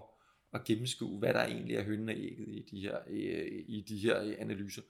at 0.53 0.63
gennemskue, 0.63 1.19
hvad 1.19 1.33
der 1.33 1.45
egentlig 1.45 1.75
er 1.75 1.83
hønnen 1.83 2.09
og 2.09 2.15
ægget 2.15 2.47
i 2.47 2.65
de 2.71 2.81
her, 2.81 2.97
i, 3.09 3.21
i 3.77 3.85
de 3.89 3.97
her 3.97 4.35
analyser. 4.39 4.81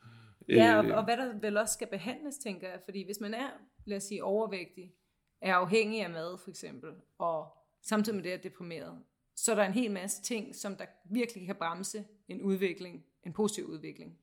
Ja, 0.50 0.77
og, 0.77 0.86
øh, 0.86 0.98
og 0.98 1.04
hvad 1.04 1.18
der 1.18 1.39
vel 1.39 1.58
også 1.58 1.74
skal 1.74 1.88
behandles, 1.88 2.38
tænker 2.38 2.70
jeg. 2.70 2.80
Fordi 2.86 3.06
hvis 3.06 3.20
man 3.20 3.34
er, 3.34 3.50
lad 3.86 3.98
os 3.98 4.04
sige, 4.04 4.24
overvægtig, 4.24 4.94
er 5.42 5.54
afhængig 5.54 6.01
af 6.01 6.10
mad 6.10 6.38
for 6.44 6.50
eksempel, 6.50 6.89
og 7.18 7.48
samtidig 7.82 8.16
med 8.16 8.24
det 8.24 8.34
er 8.34 8.38
deprimeret, 8.38 9.00
så 9.36 9.51
er 9.51 9.56
der 9.56 9.63
en 9.63 9.74
hel 9.74 9.92
masse 9.92 10.22
ting, 10.22 10.56
som 10.56 10.75
der 10.75 10.86
virkelig 11.12 11.46
kan 11.46 11.56
bremse 11.56 12.04
en 12.27 12.42
udvikling, 12.42 13.06
en 13.25 13.34
positiv 13.34 13.66
udvikling. 13.66 14.18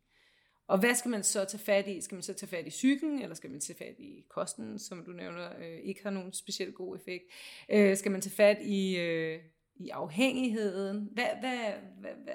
Og 0.67 0.79
hvad 0.79 0.95
skal 0.95 1.11
man 1.11 1.23
så 1.23 1.45
tage 1.45 1.63
fat 1.65 1.89
i? 1.89 2.01
Skal 2.01 2.15
man 2.17 2.23
så 2.23 2.35
tage 2.35 2.51
fat 2.51 2.67
i 2.67 2.71
psyken, 2.71 3.19
eller 3.19 3.35
skal 3.35 3.51
man 3.51 3.61
tage 3.61 3.79
fat 3.79 3.95
i 3.99 4.25
kosten, 4.29 4.79
som 4.79 5.05
du 5.05 5.11
nævner 5.11 5.59
øh, 5.59 5.79
ikke 5.79 6.03
har 6.03 6.11
nogen 6.11 6.33
specielt 6.33 6.75
god 6.75 6.97
effekt? 6.97 7.25
Øh, 7.69 7.97
skal 7.97 8.13
man 8.13 8.21
tage 8.21 8.35
fat 8.35 8.59
i, 8.63 8.97
øh, 8.97 9.41
i 9.75 9.89
afhængigheden? 9.89 11.09
Hvad, 11.13 11.29
hvad, 11.41 11.73
hvad, 12.01 12.15
hvad, 12.25 12.35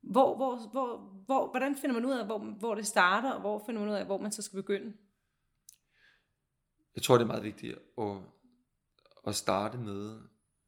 hvor, 0.00 0.36
hvor, 0.36 0.68
hvor, 0.70 0.96
hvor, 1.26 1.50
hvordan 1.50 1.76
finder 1.76 1.94
man 1.94 2.04
ud 2.04 2.12
af, 2.12 2.26
hvor, 2.26 2.38
hvor 2.38 2.74
det 2.74 2.86
starter, 2.86 3.32
og 3.32 3.40
hvor 3.40 3.62
finder 3.66 3.80
man 3.80 3.90
ud 3.90 3.94
af, 3.94 4.06
hvor 4.06 4.18
man 4.18 4.32
så 4.32 4.42
skal 4.42 4.56
begynde? 4.56 4.96
Jeg 6.94 7.02
tror, 7.02 7.14
det 7.14 7.22
er 7.22 7.26
meget 7.26 7.42
vigtigt 7.44 7.78
at, 7.98 8.16
at 9.26 9.34
starte 9.34 9.78
med, 9.78 10.20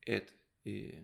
at, 0.06 0.34
øh, 0.64 1.02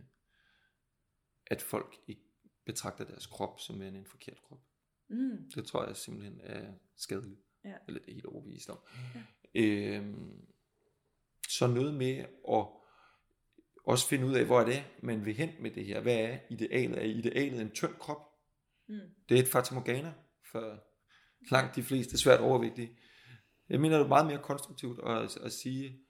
at 1.47 1.63
folk 1.63 1.97
ikke 2.07 2.23
betragter 2.65 3.05
deres 3.05 3.27
krop 3.27 3.61
som 3.61 3.83
en 3.83 4.07
forkert 4.07 4.43
krop. 4.43 4.61
Mm. 5.13 5.51
Det 5.55 5.67
tror 5.67 5.87
jeg 5.87 5.97
simpelthen 5.97 6.41
er 6.43 6.73
skadeligt. 6.97 7.41
Ja. 7.65 7.75
Eller 7.89 8.01
det 8.01 8.09
er 8.09 8.15
helt 8.15 8.27
overbevist 8.27 8.71
om. 8.71 8.79
Ja. 9.15 9.21
Øhm, 9.55 10.47
så 11.49 11.67
noget 11.67 11.95
med 11.95 12.25
at 12.49 12.67
også 13.85 14.09
finde 14.09 14.27
ud 14.27 14.35
af, 14.35 14.45
hvor 14.45 14.61
er 14.61 14.65
det, 14.65 14.85
man 15.03 15.25
vil 15.25 15.35
hen 15.35 15.51
med 15.61 15.71
det 15.71 15.85
her. 15.85 16.01
Hvad 16.01 16.17
er 16.17 16.39
idealet? 16.51 16.99
Er 16.99 17.03
idealet 17.03 17.61
en 17.61 17.71
tynd 17.71 17.95
krop? 17.95 18.29
Mm. 18.89 19.01
Det 19.29 19.39
er 19.39 19.43
et 19.43 19.49
fatamorgana 19.49 20.15
for 20.53 20.85
langt 21.51 21.77
de 21.77 21.83
fleste 21.83 22.19
svært 22.19 22.41
overvægtige. 22.41 22.99
Jeg 23.69 23.81
mener, 23.81 23.97
det 23.97 24.05
er 24.05 24.09
meget 24.09 24.27
mere 24.27 24.43
konstruktivt 24.43 25.01
at, 25.07 25.37
at 25.37 25.53
sige, 25.53 26.01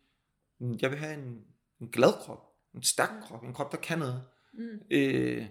jeg 0.60 0.90
vil 0.90 0.98
have 0.98 1.14
en, 1.14 1.44
en 1.80 1.88
glad 1.90 2.12
krop. 2.12 2.38
En 2.74 2.82
stærk 2.82 3.22
krop, 3.22 3.44
en 3.44 3.54
krop, 3.54 3.72
der 3.72 3.78
kan 3.78 3.98
noget. 3.98 4.24
Mm. 4.52 4.80
Øh, 4.90 5.46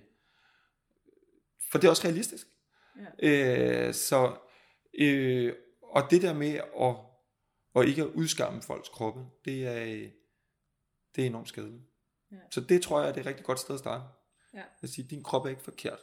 for 1.71 1.77
det 1.77 1.85
er 1.85 1.89
også 1.89 2.07
realistisk. 2.07 2.47
Ja. 3.21 3.87
Øh, 3.87 3.93
så, 3.93 4.37
øh, 4.99 5.53
og 5.81 6.03
det 6.11 6.21
der 6.21 6.33
med 6.33 6.53
at, 6.81 6.95
at 7.75 7.87
ikke 7.87 8.01
at 8.01 8.07
udskamme 8.07 8.61
folks 8.61 8.89
kroppe, 8.89 9.25
det 9.45 9.67
er, 9.67 10.09
det 11.15 11.21
er 11.21 11.25
enormt 11.27 11.49
skadeligt. 11.49 11.83
Ja. 12.31 12.37
Så 12.51 12.61
det 12.61 12.81
tror 12.81 13.01
jeg, 13.01 13.09
er 13.09 13.13
et 13.13 13.25
rigtig 13.25 13.45
godt 13.45 13.59
sted 13.59 13.75
at 13.75 13.79
starte. 13.79 14.03
Ja. 14.53 14.63
At 14.81 14.89
sige, 14.89 15.07
din 15.07 15.23
krop 15.23 15.45
er 15.45 15.49
ikke 15.49 15.61
forkert. 15.61 15.99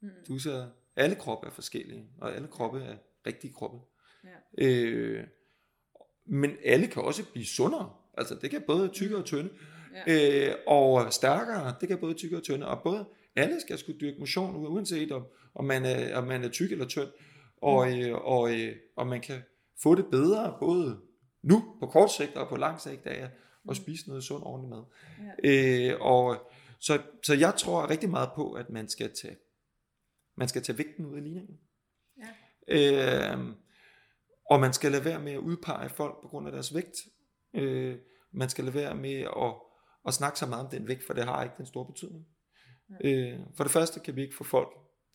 Mm. 0.00 0.10
Du 0.28 0.38
ser, 0.38 0.68
alle 0.96 1.16
kroppe 1.16 1.46
er 1.46 1.50
forskellige, 1.50 2.08
og 2.20 2.34
alle 2.34 2.48
kroppe 2.48 2.80
er 2.80 2.96
rigtige 3.26 3.52
kroppe. 3.52 3.78
Ja. 4.24 4.64
Øh, 4.64 5.26
men 6.26 6.56
alle 6.64 6.86
kan 6.86 7.02
også 7.02 7.24
blive 7.32 7.46
sundere. 7.46 7.92
Altså 8.18 8.34
det 8.34 8.50
kan 8.50 8.62
både 8.66 8.88
tykke 8.88 9.16
og 9.16 9.24
tynde. 9.24 9.50
Ja. 10.06 10.48
Øh, 10.48 10.54
og 10.66 11.12
stærkere, 11.12 11.74
det 11.80 11.88
kan 11.88 11.98
både 11.98 12.14
tykke 12.14 12.36
og 12.36 12.42
tynde. 12.42 12.66
Og 12.66 12.82
både 12.82 13.06
alle 13.36 13.60
skal 13.60 13.78
skulle 13.78 14.00
dyrke 14.00 14.18
motion, 14.18 14.66
uanset 14.66 15.12
om, 15.12 15.26
om, 15.54 15.64
man, 15.64 15.84
er, 15.84 16.16
om 16.16 16.24
man 16.26 16.44
er 16.44 16.48
tyk 16.48 16.72
eller 16.72 16.86
tynd. 16.86 17.08
Og, 17.62 17.86
mm. 17.86 17.92
øh, 17.92 18.14
og, 18.14 18.54
øh, 18.54 18.76
og 18.96 19.06
man 19.06 19.20
kan 19.20 19.42
få 19.82 19.94
det 19.94 20.06
bedre, 20.10 20.56
både 20.60 21.00
nu 21.42 21.76
på 21.80 21.86
kort 21.86 22.12
sigt 22.12 22.36
og 22.36 22.48
på 22.48 22.56
lang 22.56 22.80
sigt 22.80 23.06
af 23.06 23.24
at 23.24 23.30
mm. 23.64 23.74
spise 23.74 24.08
noget 24.08 24.24
sund 24.24 24.42
ordentligt 24.42 24.70
mad. 24.70 24.84
Ja. 25.44 25.92
Øh, 25.92 26.00
og, 26.00 26.50
så, 26.78 27.02
så 27.22 27.34
jeg 27.34 27.54
tror 27.54 27.90
rigtig 27.90 28.10
meget 28.10 28.30
på, 28.34 28.52
at 28.52 28.70
man 28.70 28.88
skal 28.88 29.12
tage, 29.22 29.36
man 30.36 30.48
skal 30.48 30.62
tage 30.62 30.78
vægten 30.78 31.06
ud 31.06 31.16
af 31.16 31.24
ligningen. 31.24 31.58
Ja. 32.68 33.32
Øh, 33.32 33.54
og 34.50 34.60
man 34.60 34.72
skal 34.72 34.92
lade 34.92 35.04
være 35.04 35.20
med 35.20 35.32
at 35.32 35.38
udpege 35.38 35.88
folk 35.88 36.22
på 36.22 36.28
grund 36.28 36.46
af 36.46 36.52
deres 36.52 36.74
vægt. 36.74 36.96
Øh, 37.54 37.98
man 38.32 38.48
skal 38.48 38.64
lade 38.64 38.74
være 38.74 38.94
med 38.94 39.20
at, 39.20 39.54
at 40.06 40.14
snakke 40.14 40.38
så 40.38 40.46
meget 40.46 40.64
om 40.64 40.70
den 40.70 40.88
vægt, 40.88 41.06
for 41.06 41.14
det 41.14 41.24
har 41.24 41.42
ikke 41.42 41.54
den 41.58 41.66
store 41.66 41.86
betydning. 41.86 42.26
Ja. 43.04 43.08
Øh, 43.10 43.38
for 43.56 43.64
det 43.64 43.72
første 43.72 44.00
kan 44.00 44.16
vi 44.16 44.22
ikke 44.22 44.36
få 44.36 44.44
folk 44.44 44.68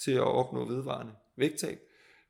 til 0.03 0.11
at 0.11 0.21
opnå 0.21 0.65
vedvarende 0.67 1.13
vægttab. 1.37 1.79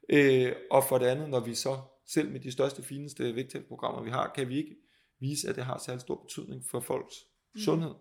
Øh, 0.10 0.51
og 0.72 0.84
for 0.84 0.98
det 0.98 1.05
andet, 1.05 1.29
når 1.29 1.39
vi 1.39 1.55
så 1.55 1.77
selv 2.07 2.31
med 2.31 2.39
de 2.39 2.51
største, 2.51 2.84
fineste 2.84 3.36
vægttabsprogrammer 3.36 4.03
vi 4.03 4.10
har, 4.10 4.31
kan 4.36 4.50
vi 4.50 4.57
ikke 4.57 4.75
vise, 5.19 5.50
at 5.50 5.55
det 5.55 5.65
har 5.65 5.77
særlig 5.86 6.01
stor 6.01 6.15
betydning 6.15 6.63
for 6.72 6.79
folks 6.79 7.15
mm. 7.55 7.62
sundhed. 7.62 7.93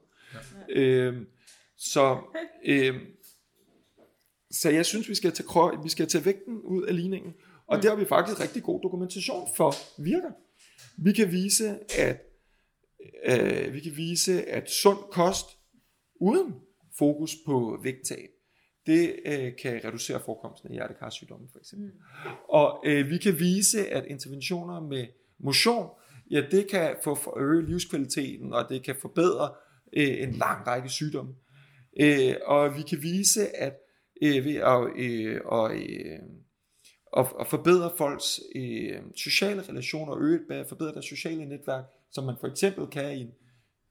Ja. 0.68 0.80
Øh, 0.80 1.26
så, 1.76 2.18
øh, 2.64 3.00
så 4.50 4.71
jeg 4.71 4.87
synes, 4.87 5.09
vi 5.09 5.14
skal 5.14 5.33
tage, 5.33 5.83
vi 5.83 5.88
skal 5.88 6.09
tage 6.09 6.25
vægten 6.25 6.61
ud 6.61 6.83
af 6.83 6.97
ligningen, 6.97 7.35
og 7.66 7.76
mm. 7.76 7.80
det 7.80 7.90
har 7.90 7.97
vi 7.97 8.04
faktisk 8.04 8.40
rigtig 8.40 8.62
god 8.62 8.80
dokumentation 8.83 9.49
for 9.56 10.02
virker. 10.02 10.30
Vi 10.97 11.12
kan 11.12 11.33
vise, 11.33 11.78
at 11.99 12.23
øh, 13.25 13.75
vi 13.75 13.80
kan 13.80 13.97
vise, 13.97 14.44
at 14.44 14.71
sund 14.71 14.99
kost 15.11 15.47
uden 16.21 16.54
fokus 16.99 17.37
på 17.47 17.80
vægttab, 17.83 18.30
det 18.87 19.17
øh, 19.26 19.53
kan 19.62 19.85
reducere 19.85 20.21
forekomsten 20.25 20.69
af 20.69 20.75
hjertekarsygdomme 20.75 21.49
for 21.53 21.59
eksempel. 21.59 21.88
Mm. 21.88 22.31
Og 22.49 22.83
øh, 22.87 23.11
vi 23.11 23.19
kan 23.19 23.38
vise, 23.38 23.88
at 23.88 24.05
interventioner 24.07 24.81
med 24.81 25.07
motion, 25.38 25.88
ja, 26.31 26.43
det 26.50 26.71
kan 26.71 26.97
få 27.05 27.38
øge 27.41 27.67
livskvaliteten, 27.67 28.53
og 28.53 28.69
det 28.69 28.83
kan 28.83 28.97
forbedre 29.00 29.55
øh, 29.97 30.23
en 30.23 30.33
lang 30.33 30.67
række 30.67 30.88
sygdomme. 30.88 31.35
Øh, 32.00 32.35
og 32.45 32.76
vi 32.76 32.83
kan 32.83 33.03
vise, 33.03 33.57
at 33.57 33.79
øh, 34.23 34.45
ved 34.45 34.55
at, 34.55 35.05
øh, 35.05 35.41
og, 35.45 35.76
øh, 35.76 36.19
at 37.41 37.47
forbedre 37.47 37.91
folks 37.99 38.41
øh, 38.57 39.00
sociale 39.17 39.62
relationer, 39.69 40.12
og 40.12 40.23
øge, 40.23 40.64
forbedre 40.69 40.93
deres 40.93 41.07
sociale 41.07 41.47
netværk, 41.47 41.85
som 42.11 42.25
man 42.25 42.35
for 42.41 42.47
eksempel 42.47 42.87
kan 42.87 43.19
i 43.19 43.21
en, 43.21 43.31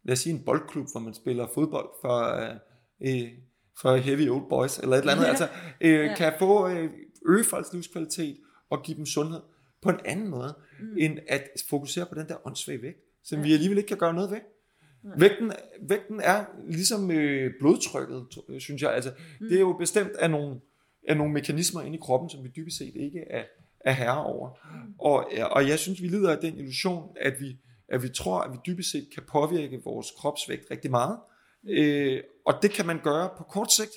lad 0.04 0.14
os 0.14 0.20
sige 0.20 0.36
en 0.36 0.44
boldklub, 0.46 0.88
hvor 0.92 1.00
man 1.00 1.14
spiller 1.14 1.48
fodbold 1.54 1.90
for, 2.02 2.20
øh, 3.02 3.28
for 3.82 3.96
heavy 3.96 4.30
old 4.30 4.50
boys, 4.50 4.78
eller 4.78 4.96
et 4.96 5.00
eller 5.00 5.14
andet, 5.14 5.26
altså, 5.26 5.48
øh, 5.82 5.92
ja. 5.92 6.16
kan 6.16 6.34
få 6.40 6.70
øh, 6.70 6.90
øge 7.26 7.44
folks 7.44 7.74
livskvalitet 7.74 8.38
og 8.70 8.84
give 8.84 8.98
dem 8.98 9.06
sundhed 9.06 9.42
på 9.82 9.90
en 9.90 10.00
anden 10.06 10.28
måde, 10.28 10.56
mm. 10.80 10.98
end 10.98 11.20
at 11.28 11.48
fokusere 11.70 12.06
på 12.06 12.16
den 12.16 12.28
der 12.28 12.48
åndssvage 12.48 12.82
vægt, 12.82 13.00
som 13.24 13.40
ja. 13.40 13.46
vi 13.46 13.54
alligevel 13.54 13.78
ikke 13.78 13.88
kan 13.88 13.98
gøre 13.98 14.14
noget 14.14 14.32
ved. 14.32 14.38
Ja. 15.04 15.10
Vægten, 15.18 15.52
vægten 15.82 16.20
er 16.24 16.46
ligesom 16.68 17.12
øh, 17.12 17.52
blodtrykket, 17.60 18.26
synes 18.60 18.82
jeg. 18.82 18.94
Altså, 18.94 19.12
mm. 19.40 19.48
Det 19.48 19.56
er 19.56 19.60
jo 19.60 19.74
bestemt 19.74 20.12
af 20.12 20.32
nogle, 20.32 20.60
af 21.08 21.18
nogle 21.18 21.34
mekanismer 21.34 21.82
inde 21.82 21.98
i 21.98 22.02
kroppen, 22.02 22.30
som 22.30 22.44
vi 22.44 22.50
dybest 22.56 22.78
set 22.78 22.96
ikke 22.96 23.20
er, 23.30 23.44
er 23.80 23.92
herre 23.92 24.24
over. 24.24 24.50
Mm. 24.50 24.94
Og, 25.00 25.32
og 25.52 25.68
jeg 25.68 25.80
synes, 25.80 26.02
vi 26.02 26.08
lider 26.08 26.32
af 26.32 26.38
den 26.38 26.58
illusion, 26.58 27.16
at 27.22 27.34
vi, 27.40 27.58
at 27.88 28.04
vi 28.04 28.10
tror, 28.10 28.40
at 28.40 28.52
vi 28.52 28.58
dybest 28.66 28.92
set 28.92 29.08
kan 29.14 29.24
påvirke 29.32 29.82
vores 29.84 30.08
kropsvægt 30.18 30.72
rigtig 30.72 30.92
meget. 30.92 31.18
Øh, 31.70 32.22
og 32.46 32.54
det 32.62 32.72
kan 32.72 32.86
man 32.86 33.00
gøre 33.04 33.30
på 33.38 33.44
kort 33.44 33.72
sigt, 33.74 33.92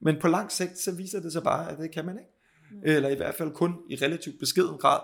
men 0.00 0.20
på 0.20 0.28
lang 0.28 0.52
sigt, 0.52 0.78
så 0.78 0.92
viser 0.92 1.20
det 1.20 1.32
sig 1.32 1.42
bare, 1.42 1.70
at 1.70 1.78
det 1.78 1.90
kan 1.90 2.04
man 2.04 2.18
ikke. 2.18 2.30
Mm. 2.70 2.82
Eller 2.84 3.08
i 3.08 3.14
hvert 3.14 3.34
fald 3.34 3.52
kun 3.52 3.74
i 3.88 3.96
relativt 3.96 4.38
beskeden 4.38 4.78
grad. 4.78 5.00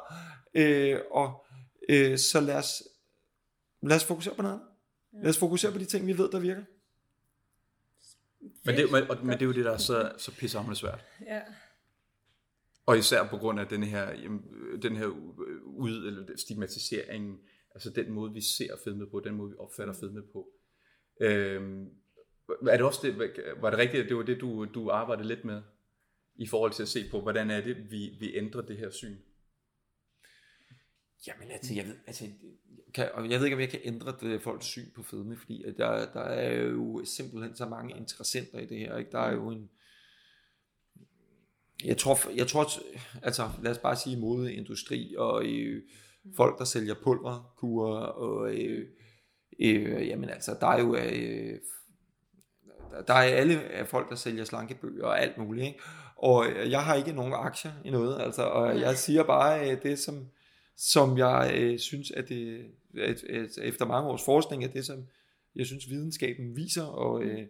Øh, 0.54 1.00
og 1.10 1.46
øh, 1.88 2.18
så 2.18 2.40
lad 2.40 2.56
os, 2.56 2.82
lad 3.82 3.96
os 3.96 4.04
fokusere 4.04 4.34
på 4.34 4.42
noget 4.42 4.60
Lad 5.22 5.30
os 5.30 5.38
fokusere 5.38 5.72
på 5.72 5.78
de 5.78 5.84
ting, 5.84 6.06
vi 6.06 6.18
ved, 6.18 6.30
der 6.30 6.40
virker. 6.40 6.64
Men 8.64 8.76
det, 8.76 8.92
men, 8.92 9.04
men 9.26 9.32
det 9.32 9.42
er 9.42 9.46
jo 9.46 9.52
det, 9.52 9.64
der 9.64 9.70
er 9.70 9.78
så, 9.78 10.12
så 10.18 10.32
pissehammerende 10.32 10.80
svært. 10.80 11.04
Ja. 11.26 11.40
Og 12.86 12.98
især 12.98 13.28
på 13.28 13.36
grund 13.36 13.60
af 13.60 13.66
den 13.66 13.82
her, 13.82 14.10
jamen, 14.10 14.42
den 14.82 14.96
her 14.96 15.06
ud, 15.64 16.06
eller 16.06 16.36
stigmatisering, 16.36 17.40
altså 17.74 17.90
den 17.90 18.12
måde, 18.12 18.32
vi 18.32 18.40
ser 18.40 18.76
fedme 18.84 19.06
på, 19.10 19.20
den 19.20 19.34
måde, 19.34 19.50
vi 19.50 19.56
opfatter 19.58 19.94
fedme 19.94 20.22
på. 20.32 20.48
Øhm, 21.20 21.88
er 22.48 22.76
det 22.76 22.82
også 22.82 23.00
det, 23.02 23.18
var 23.60 23.70
det 23.70 23.78
rigtigt, 23.78 24.02
at 24.02 24.08
det 24.08 24.16
var 24.16 24.22
det, 24.22 24.40
du, 24.40 24.64
du 24.64 24.90
arbejdede 24.90 25.28
lidt 25.28 25.44
med, 25.44 25.62
i 26.36 26.46
forhold 26.46 26.72
til 26.72 26.82
at 26.82 26.88
se 26.88 27.10
på, 27.10 27.20
hvordan 27.20 27.50
er 27.50 27.60
det, 27.60 27.90
vi, 27.90 28.16
vi 28.20 28.36
ændrer 28.36 28.62
det 28.62 28.76
her 28.76 28.90
syn? 28.90 29.16
Jamen 31.26 31.50
altså, 31.50 31.74
jeg 31.74 31.86
ved, 31.86 31.96
altså, 32.06 32.24
kan, 32.94 33.08
og 33.14 33.30
jeg 33.30 33.38
ved 33.38 33.46
ikke, 33.46 33.54
om 33.54 33.60
jeg 33.60 33.68
kan 33.68 33.80
ændre 33.84 34.16
det, 34.20 34.42
folks 34.42 34.66
syn 34.66 34.90
på 34.94 35.02
fedme, 35.02 35.36
fordi 35.36 35.64
at 35.64 35.74
der, 35.76 36.12
der 36.12 36.20
er 36.20 36.62
jo 36.62 37.04
simpelthen 37.04 37.56
så 37.56 37.66
mange 37.66 37.96
interessenter 37.96 38.58
i 38.58 38.66
det 38.66 38.78
her. 38.78 38.96
Ikke? 38.96 39.10
Der 39.10 39.18
er 39.18 39.32
jo 39.32 39.50
en... 39.50 39.70
Jeg 41.84 41.98
tror, 41.98 42.34
jeg 42.36 42.46
tror, 42.46 42.66
altså 43.22 43.50
lad 43.62 43.70
os 43.70 43.78
bare 43.78 43.96
sige 43.96 44.20
modeindustri 44.20 45.14
og 45.18 45.46
øh, 45.46 45.82
folk, 46.36 46.58
der 46.58 46.64
sælger 46.64 46.94
pulverkurer 47.02 48.00
og 48.00 48.54
øh, 48.54 48.88
øh, 49.60 50.08
jamen 50.08 50.28
altså, 50.28 50.56
der 50.60 50.66
er 50.66 50.80
jo 50.80 50.96
øh, 50.96 51.60
der 53.08 53.14
er 53.14 53.36
alle 53.36 53.60
folk, 53.84 54.10
der 54.10 54.16
sælger 54.16 54.44
slankebøger 54.44 55.04
og 55.04 55.22
alt 55.22 55.38
muligt. 55.38 55.66
Ikke? 55.66 55.78
Og 56.16 56.46
jeg 56.66 56.84
har 56.84 56.94
ikke 56.94 57.12
nogen 57.12 57.32
aktier 57.32 57.72
i 57.84 57.90
noget, 57.90 58.20
altså, 58.20 58.42
og 58.42 58.80
jeg 58.80 58.96
siger 58.96 59.22
bare 59.22 59.74
det, 59.74 59.98
som, 59.98 60.26
som 60.76 61.18
jeg 61.18 61.52
øh, 61.54 61.78
synes, 61.78 62.10
at 62.10 62.28
det, 62.28 62.66
at, 62.98 63.24
at 63.24 63.58
efter 63.62 63.86
mange 63.86 64.10
års 64.10 64.24
forskning, 64.24 64.64
er 64.64 64.68
det, 64.68 64.86
som 64.86 65.04
jeg 65.56 65.66
synes, 65.66 65.90
videnskaben 65.90 66.56
viser, 66.56 66.84
og, 66.84 67.22
øh, 67.22 67.46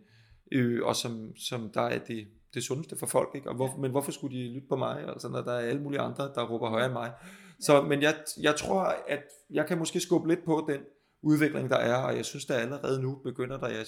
øh, 0.52 0.82
og 0.82 0.96
som, 0.96 1.36
som 1.36 1.70
der 1.74 1.80
er 1.80 1.98
det, 1.98 2.26
det 2.54 2.64
sundeste 2.64 2.96
for 2.96 3.06
folk. 3.06 3.30
Ikke? 3.34 3.48
Og 3.48 3.54
hvor, 3.54 3.76
men 3.76 3.90
hvorfor 3.90 4.12
skulle 4.12 4.38
de 4.38 4.54
lytte 4.54 4.68
på 4.68 4.76
mig, 4.76 5.08
altså, 5.08 5.28
når 5.28 5.42
der 5.42 5.52
er 5.52 5.68
alle 5.68 5.82
mulige 5.82 6.00
andre, 6.00 6.24
der 6.34 6.46
råber 6.46 6.68
højere 6.68 6.86
end 6.86 6.92
mig? 6.92 7.12
Så, 7.60 7.82
men 7.82 8.02
jeg, 8.02 8.14
jeg 8.40 8.56
tror, 8.56 8.82
at 9.08 9.24
jeg 9.50 9.66
kan 9.66 9.78
måske 9.78 10.00
skubbe 10.00 10.28
lidt 10.28 10.44
på 10.44 10.66
den 10.68 10.80
udvikling, 11.22 11.70
der 11.70 11.76
er, 11.76 11.96
og 11.96 12.16
jeg 12.16 12.24
synes, 12.24 12.44
der 12.44 12.54
allerede 12.54 13.02
nu 13.02 13.14
begynder 13.14 13.58
der, 13.58 13.68
jeg 13.68 13.86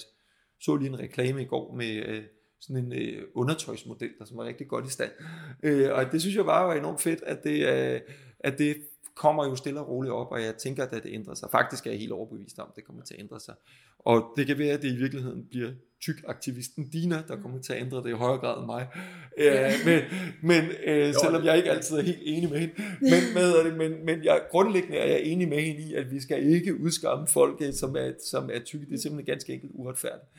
så 0.59 0.75
lige 0.75 0.89
en 0.89 0.99
reklame 0.99 1.41
i 1.41 1.45
går 1.45 1.75
med 1.75 2.05
øh, 2.05 2.23
sådan 2.59 2.85
en 2.85 2.93
øh, 2.93 3.23
undertøjsmodel, 3.35 4.11
der 4.19 4.25
som 4.25 4.37
er 4.37 4.43
rigtig 4.43 4.67
godt 4.67 4.85
i 4.87 4.89
stand. 4.89 5.11
Øh, 5.63 5.93
og 5.93 6.11
det 6.11 6.21
synes 6.21 6.35
jeg 6.35 6.45
bare 6.45 6.67
var 6.67 6.73
enormt 6.73 7.01
fedt, 7.01 7.23
at 7.23 7.43
det, 7.43 7.67
øh, 7.67 8.01
at 8.39 8.57
det 8.57 8.77
kommer 9.15 9.45
jo 9.45 9.55
stille 9.55 9.79
og 9.79 9.89
roligt 9.89 10.13
op, 10.13 10.31
og 10.31 10.41
jeg 10.41 10.55
tænker, 10.55 10.85
at 10.85 11.03
det 11.03 11.13
ændrer 11.13 11.33
sig. 11.33 11.49
Faktisk 11.51 11.87
er 11.87 11.91
jeg 11.91 11.99
helt 11.99 12.11
overbevist 12.11 12.59
om, 12.59 12.67
at 12.69 12.75
det 12.75 12.83
kommer 12.85 13.03
til 13.03 13.13
at 13.13 13.19
ændre 13.19 13.39
sig. 13.39 13.55
Og 13.99 14.33
det 14.37 14.47
kan 14.47 14.57
være, 14.57 14.73
at 14.73 14.81
det 14.81 14.91
i 14.91 14.95
virkeligheden 14.95 15.47
bliver 15.49 15.71
tyk-aktivisten 16.01 16.89
Dina, 16.89 17.23
der 17.27 17.41
kommer 17.41 17.61
til 17.61 17.73
at 17.73 17.81
ændre 17.81 17.97
det 17.97 18.09
i 18.09 18.11
højere 18.11 18.37
grad 18.37 18.57
end 18.57 18.65
mig. 18.65 18.87
Øh, 19.37 19.71
men 19.85 20.01
men 20.41 20.63
øh, 20.85 21.13
selvom 21.23 21.45
jeg 21.45 21.57
ikke 21.57 21.71
altid 21.71 21.97
er 21.97 22.01
helt 22.01 22.21
enig 22.21 22.49
med 22.49 22.59
hende. 22.59 22.73
Men, 23.01 23.23
med, 23.35 23.71
men, 23.71 24.05
men 24.05 24.23
jeg, 24.23 24.41
grundlæggende 24.51 24.97
er 24.97 25.05
jeg 25.05 25.21
enig 25.21 25.49
med 25.49 25.61
hende 25.61 25.81
i, 25.81 25.93
at 25.93 26.11
vi 26.11 26.19
skal 26.19 26.43
ikke 26.43 26.79
udskamme 26.79 27.27
folk, 27.27 27.61
øh, 27.61 27.73
som 27.73 27.95
er, 27.95 28.11
som 28.25 28.49
er 28.53 28.59
tykke. 28.59 28.85
Det 28.85 28.93
er 28.93 28.97
simpelthen 28.99 29.33
ganske 29.33 29.53
enkelt 29.53 29.71
uretfærdigt. 29.75 30.29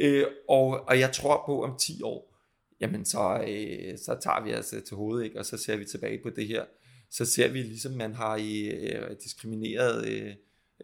Øh, 0.00 0.24
og, 0.48 0.88
og 0.88 1.00
jeg 1.00 1.12
tror 1.12 1.42
på, 1.46 1.64
om 1.64 1.76
10 1.78 2.02
år, 2.02 2.34
jamen 2.80 3.04
så, 3.04 3.44
øh, 3.48 3.98
så 3.98 4.16
tager 4.22 4.44
vi 4.44 4.50
altså 4.50 4.80
til 4.80 4.96
hovedet, 4.96 5.24
ikke? 5.24 5.38
og 5.38 5.46
så 5.46 5.56
ser 5.56 5.76
vi 5.76 5.84
tilbage 5.84 6.18
på 6.22 6.30
det 6.30 6.46
her 6.46 6.64
så 7.10 7.24
ser 7.24 7.48
vi 7.48 7.62
ligesom, 7.62 7.92
man 7.92 8.14
har 8.14 8.34
øh, 8.34 9.16
diskrimineret 9.24 10.08
øh, 10.08 10.34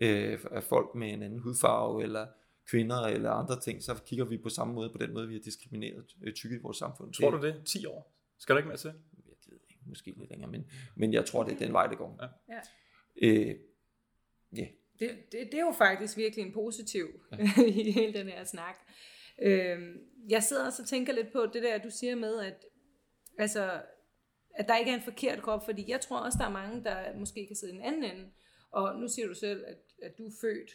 øh, 0.00 0.38
folk 0.62 0.94
med 0.94 1.08
en 1.08 1.22
anden 1.22 1.38
hudfarve, 1.38 2.02
eller 2.02 2.26
kvinder, 2.70 3.00
eller 3.00 3.30
andre 3.30 3.60
ting, 3.60 3.82
så 3.82 4.02
kigger 4.06 4.24
vi 4.24 4.38
på 4.38 4.48
samme 4.48 4.74
måde, 4.74 4.90
på 4.90 4.98
den 4.98 5.14
måde, 5.14 5.28
vi 5.28 5.34
har 5.34 5.40
diskrimineret 5.40 6.04
øh, 6.22 6.34
tykke 6.34 6.56
i 6.56 6.58
vores 6.58 6.76
samfund. 6.76 7.12
Tror 7.12 7.30
du 7.30 7.46
det? 7.46 7.62
10 7.66 7.86
år? 7.86 8.16
Skal 8.38 8.54
du 8.54 8.58
ikke 8.58 8.68
med 8.68 8.76
til? 8.78 8.88
Jeg 8.88 9.24
ved 9.26 9.58
ikke, 9.70 9.80
måske 9.86 10.14
lidt 10.16 10.30
længere, 10.30 10.50
men, 10.50 10.70
men 10.96 11.12
jeg 11.12 11.26
tror, 11.26 11.44
det 11.44 11.52
er 11.52 11.58
den 11.58 11.72
vej, 11.72 11.86
det 11.86 11.98
går. 11.98 12.18
Ja. 12.22 12.54
ja. 12.54 12.60
Øh, 13.22 13.54
yeah. 14.58 14.68
Det, 14.98 15.10
det, 15.32 15.48
det 15.52 15.54
er 15.54 15.64
jo 15.66 15.74
faktisk 15.78 16.16
virkelig 16.16 16.46
en 16.46 16.52
positiv 16.52 17.06
ja. 17.32 17.64
i 17.82 17.90
hele 17.92 18.12
den 18.12 18.28
her 18.28 18.44
snak. 18.44 18.76
Øhm, 19.42 19.98
jeg 20.28 20.42
sidder 20.42 20.66
også 20.66 20.82
og 20.82 20.88
tænker 20.88 21.12
lidt 21.12 21.32
på 21.32 21.46
det 21.52 21.62
der, 21.62 21.78
du 21.78 21.90
siger 21.90 22.14
med, 22.14 22.40
at, 22.40 22.64
altså, 23.38 23.82
at 24.54 24.68
der 24.68 24.76
ikke 24.76 24.90
er 24.90 24.94
en 24.94 25.02
forkert 25.02 25.42
krop, 25.42 25.64
fordi 25.64 25.84
jeg 25.88 26.00
tror 26.00 26.18
også, 26.18 26.38
der 26.38 26.46
er 26.46 26.52
mange, 26.52 26.84
der 26.84 27.18
måske 27.18 27.46
kan 27.46 27.56
sidde 27.56 27.72
i 27.72 27.76
en 27.76 27.82
anden 27.82 28.04
ende. 28.04 28.30
Og 28.70 29.00
nu 29.00 29.08
siger 29.08 29.28
du 29.28 29.34
selv, 29.34 29.64
at, 29.66 29.78
at 30.02 30.18
du 30.18 30.26
er 30.26 30.32
født 30.40 30.70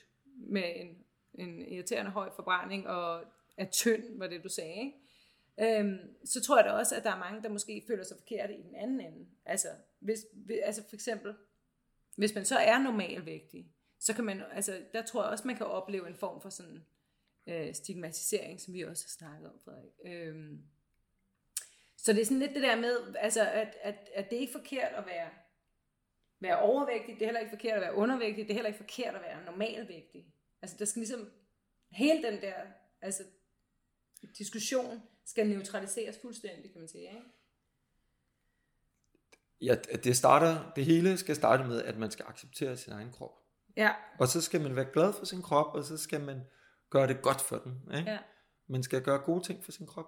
med 0.50 0.64
en, 0.76 0.98
en 1.42 1.68
irriterende 1.68 2.12
høj 2.12 2.30
forbrænding 2.36 2.88
og 2.88 3.24
er 3.58 3.66
tynd, 3.66 4.18
var 4.18 4.28
det 4.28 4.44
du 4.44 4.50
sagde, 4.50 4.76
ikke? 4.76 4.98
Øhm, 5.60 6.26
så 6.26 6.42
tror 6.42 6.58
jeg 6.58 6.66
da 6.66 6.72
også, 6.72 6.96
at 6.96 7.04
der 7.04 7.12
er 7.12 7.20
mange, 7.20 7.44
der 7.44 7.50
måske 7.50 7.84
føler 7.88 8.04
sig 8.04 8.18
forkerte 8.18 8.54
i 8.56 8.62
den 8.62 8.76
anden 8.76 9.02
ende. 9.02 9.28
Altså, 9.46 9.68
hvis, 10.00 10.20
altså 10.64 10.84
for 10.90 10.96
eksempel, 10.96 11.36
hvis 12.16 12.36
man 12.36 12.46
så 12.46 12.58
er 12.58 12.80
normalvægtig, 12.80 13.72
så 14.00 14.14
kan 14.14 14.24
man, 14.24 14.44
altså, 14.52 14.82
der 14.94 15.02
tror 15.02 15.24
jeg 15.24 15.32
også, 15.32 15.48
man 15.48 15.56
kan 15.56 15.66
opleve 15.66 16.08
en 16.08 16.16
form 16.16 16.42
for 16.42 16.50
sådan 16.50 16.86
øh, 17.48 17.74
stigmatisering, 17.74 18.62
som 18.62 18.74
vi 18.74 18.82
også 18.82 19.06
har 19.06 19.10
snakket 19.10 19.50
om, 19.50 19.60
Frederik. 19.66 19.92
Øhm, 20.06 20.62
så 21.98 22.14
det 22.14 22.22
er 22.22 22.26
sådan 22.26 22.40
lidt 22.40 22.54
det 22.54 22.64
der 22.64 22.76
med, 22.76 23.16
altså, 23.20 23.42
at, 23.50 23.78
at, 23.82 24.10
at 24.14 24.30
det 24.30 24.36
er 24.36 24.40
ikke 24.40 24.52
forkert 24.52 24.94
at 24.94 25.06
være, 25.06 25.30
være 26.40 26.60
overvægtig, 26.60 27.16
det 27.16 27.22
er 27.22 27.26
heller 27.26 27.40
ikke 27.40 27.50
forkert 27.50 27.76
at 27.76 27.82
være 27.82 27.96
undervægtig, 27.96 28.44
det 28.44 28.50
er 28.50 28.54
heller 28.54 28.68
ikke 28.68 28.78
forkert 28.78 29.16
at 29.16 29.22
være 29.22 29.46
normalvægtig. 29.46 30.26
Altså, 30.62 30.78
der 30.80 30.86
skal 30.86 31.00
ligesom, 31.00 31.30
hele 31.92 32.24
den 32.24 32.42
der, 32.42 32.54
altså, 33.02 33.24
diskussion 34.38 35.02
skal 35.26 35.48
neutraliseres 35.48 36.18
fuldstændig, 36.22 36.72
kan 36.72 36.82
man 36.82 36.88
sige, 36.88 37.04
ikke? 37.04 37.22
Ja, 39.62 39.76
det 40.04 40.18
starter, 40.18 40.72
det 40.76 40.86
hele 40.86 41.18
skal 41.18 41.36
starte 41.36 41.64
med, 41.64 41.84
at 41.84 41.98
man 41.98 42.12
skal 42.12 42.26
acceptere 42.28 42.78
sin 42.78 42.94
egen 42.94 43.12
krop. 43.12 43.32
Ja. 43.78 43.92
Og 44.20 44.28
så 44.28 44.42
skal 44.42 44.62
man 44.62 44.76
være 44.76 44.88
glad 44.94 45.14
for 45.14 45.26
sin 45.26 45.42
krop, 45.42 45.76
og 45.76 45.84
så 45.84 45.98
skal 45.98 46.22
man 46.22 46.42
gøre 46.90 47.08
det 47.08 47.22
godt 47.22 47.42
for 47.42 47.58
den. 47.58 47.98
Ikke? 47.98 48.12
Ja. 48.12 48.18
Man 48.68 48.84
skal 48.84 49.02
gøre 49.02 49.20
gode 49.20 49.44
ting 49.44 49.64
for 49.64 49.72
sin 49.72 49.88
krop. 49.88 50.06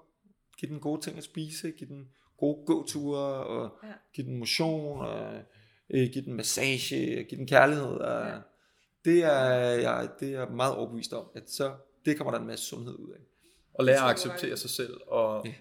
Giv 0.58 0.70
den 0.70 0.80
gode 0.80 1.02
ting 1.02 1.18
at 1.18 1.24
spise, 1.24 1.72
giv 1.72 1.88
den 1.88 2.10
gode 2.38 2.66
gåture, 2.66 3.46
og 3.46 3.80
ja. 3.84 3.94
give 4.14 4.28
den 4.28 4.38
motion, 4.38 5.02
og 5.02 5.36
øh, 5.90 6.10
give 6.14 6.26
den 6.26 6.34
massage, 6.34 7.24
give 7.24 7.38
den 7.38 7.48
kærlighed. 7.48 7.86
Og 7.86 8.28
ja. 8.28 8.40
Det, 9.06 9.24
er, 9.24 9.54
jeg, 9.60 10.10
det 10.20 10.34
er 10.34 10.50
meget 10.50 10.76
overbevist 10.76 11.14
om, 11.14 11.26
at 11.36 11.52
så 11.52 11.76
det 12.06 12.18
kommer 12.18 12.32
der 12.32 12.40
en 12.40 12.48
masse 12.48 12.66
sundhed 12.66 12.96
ud 12.96 13.12
af. 13.12 13.20
Og 13.74 13.86
lære 13.86 13.98
at 13.98 14.10
acceptere 14.10 14.58
sig 14.58 14.70
selv, 14.70 15.02
og 15.08 15.46
ja. 15.46 15.54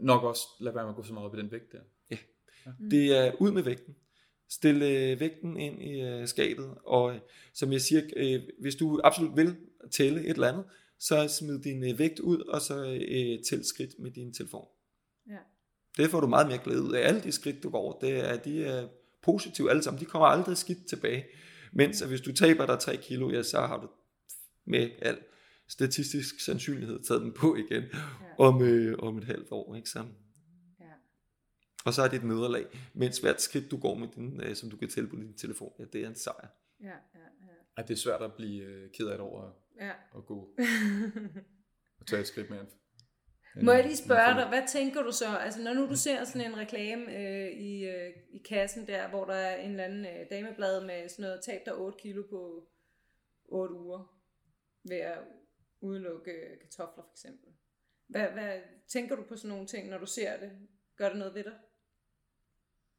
nok 0.00 0.22
også 0.22 0.42
lade 0.60 0.74
være 0.74 0.84
med 0.84 0.90
at 0.90 0.96
gå 0.96 1.02
så 1.02 1.12
meget 1.12 1.26
op 1.26 1.34
i 1.34 1.40
den 1.40 1.52
vægt 1.52 1.72
der. 1.72 1.78
Ja. 2.10 2.16
ja. 2.66 2.70
Det 2.90 3.18
er 3.18 3.32
ud 3.40 3.50
med 3.50 3.62
vægten. 3.62 3.96
Stil 4.50 4.82
øh, 4.82 5.20
vægten 5.20 5.56
ind 5.56 5.82
i 5.82 6.00
øh, 6.00 6.28
skabet, 6.28 6.74
og 6.84 7.14
øh, 7.14 7.20
som 7.54 7.72
jeg 7.72 7.80
siger, 7.80 8.02
øh, 8.16 8.42
hvis 8.60 8.74
du 8.74 9.00
absolut 9.04 9.36
vil 9.36 9.56
tælle 9.90 10.20
et 10.20 10.30
eller 10.30 10.48
andet, 10.48 10.64
så 10.98 11.28
smid 11.28 11.58
din 11.58 11.84
øh, 11.84 11.98
vægt 11.98 12.20
ud, 12.20 12.40
og 12.40 12.60
så 12.60 12.84
øh, 13.08 13.42
tæl 13.44 13.64
skridt 13.64 13.98
med 13.98 14.10
din 14.10 14.34
telefon. 14.34 14.66
Ja. 15.30 15.38
Det 15.96 16.10
får 16.10 16.20
du 16.20 16.26
meget 16.26 16.46
mere 16.46 16.58
glæde 16.58 16.82
ud 16.82 16.92
af. 16.92 17.00
Alle 17.08 17.22
de 17.22 17.32
skridt, 17.32 17.62
du 17.62 17.70
går, 17.70 17.98
det 18.00 18.30
er, 18.30 18.36
de 18.36 18.64
er 18.64 18.88
positive 19.22 19.70
alle 19.70 19.82
sammen. 19.82 20.00
De 20.00 20.04
kommer 20.04 20.26
aldrig 20.26 20.56
skidt 20.56 20.86
tilbage. 20.86 21.24
Mens 21.72 22.02
at 22.02 22.08
hvis 22.08 22.20
du 22.20 22.32
taber 22.32 22.66
dig 22.66 22.78
3 22.78 22.96
kilo, 22.96 23.30
ja, 23.30 23.42
så 23.42 23.60
har 23.60 23.80
du 23.80 23.88
med 24.64 24.90
al 24.98 25.18
statistisk 25.68 26.40
sandsynlighed 26.40 27.02
taget 27.02 27.22
den 27.22 27.32
på 27.32 27.56
igen 27.56 27.82
ja. 27.82 27.98
om, 28.38 28.62
øh, 28.62 28.98
om 28.98 29.18
et 29.18 29.24
halvt 29.24 29.48
år. 29.50 29.74
Ikke 29.74 29.90
så? 29.90 30.04
Ja. 30.80 30.92
Og 31.84 31.94
så 31.94 32.02
er 32.02 32.08
det 32.08 32.16
et 32.16 32.24
nederlag, 32.24 32.66
mens 32.94 33.18
hvert 33.18 33.42
skridt 33.42 33.70
du 33.70 33.76
går 33.76 33.94
med 33.94 34.08
din, 34.08 34.40
øh, 34.40 34.56
som 34.56 34.70
du 34.70 34.76
kan 34.76 34.88
tælle 34.88 35.10
på 35.10 35.16
din 35.16 35.34
telefon, 35.34 35.72
ja, 35.78 35.84
det 35.92 36.04
er 36.04 36.08
en 36.08 36.14
sejr. 36.14 36.48
Ja, 36.80 36.86
ja, 36.86 36.92
ja. 37.14 37.52
At 37.76 37.88
det 37.88 37.94
er 37.94 37.98
svært 37.98 38.22
at 38.22 38.32
blive 38.34 38.64
øh, 38.64 38.90
ked 38.90 39.06
af 39.06 39.18
det 39.18 39.20
over 39.20 39.52
ja. 39.80 39.92
at 40.16 40.26
gå 40.26 40.54
og 42.00 42.06
tage 42.06 42.20
et 42.20 42.26
skridt 42.26 42.50
mere. 42.50 42.66
Må 43.56 43.72
jeg 43.72 43.84
lige 43.84 43.96
spørge 43.96 44.34
dig, 44.40 44.48
hvad 44.48 44.62
tænker 44.68 45.02
du 45.02 45.12
så, 45.12 45.36
altså 45.36 45.62
når 45.62 45.72
nu 45.72 45.86
du 45.86 45.96
ser 45.96 46.24
sådan 46.24 46.50
en 46.50 46.56
reklame 46.56 47.16
øh, 47.16 47.52
i, 47.52 47.84
øh, 47.84 48.12
i 48.30 48.38
kassen 48.38 48.86
der, 48.86 49.08
hvor 49.08 49.24
der 49.24 49.34
er 49.34 49.56
en 49.56 49.70
eller 49.70 49.84
anden 49.84 50.06
øh, 50.06 50.26
dameblad 50.30 50.86
med 50.86 51.08
sådan 51.08 51.22
noget, 51.22 51.40
tab 51.44 51.60
dig 51.66 51.74
8 51.74 51.98
kilo 51.98 52.22
på 52.30 52.68
8 53.44 53.74
uger, 53.74 54.18
ved 54.88 54.96
at 54.96 55.18
udelukke 55.80 56.58
kartofler 56.60 57.04
for 57.04 57.12
eksempel. 57.12 57.48
Hvad, 58.06 58.28
hvad 58.28 58.60
tænker 58.88 59.16
du 59.16 59.22
på 59.22 59.36
sådan 59.36 59.48
nogle 59.48 59.66
ting, 59.66 59.88
når 59.88 59.98
du 59.98 60.06
ser 60.06 60.40
det? 60.40 60.50
Gør 60.96 61.08
det 61.08 61.18
noget 61.18 61.34
ved 61.34 61.44
dig? 61.44 61.58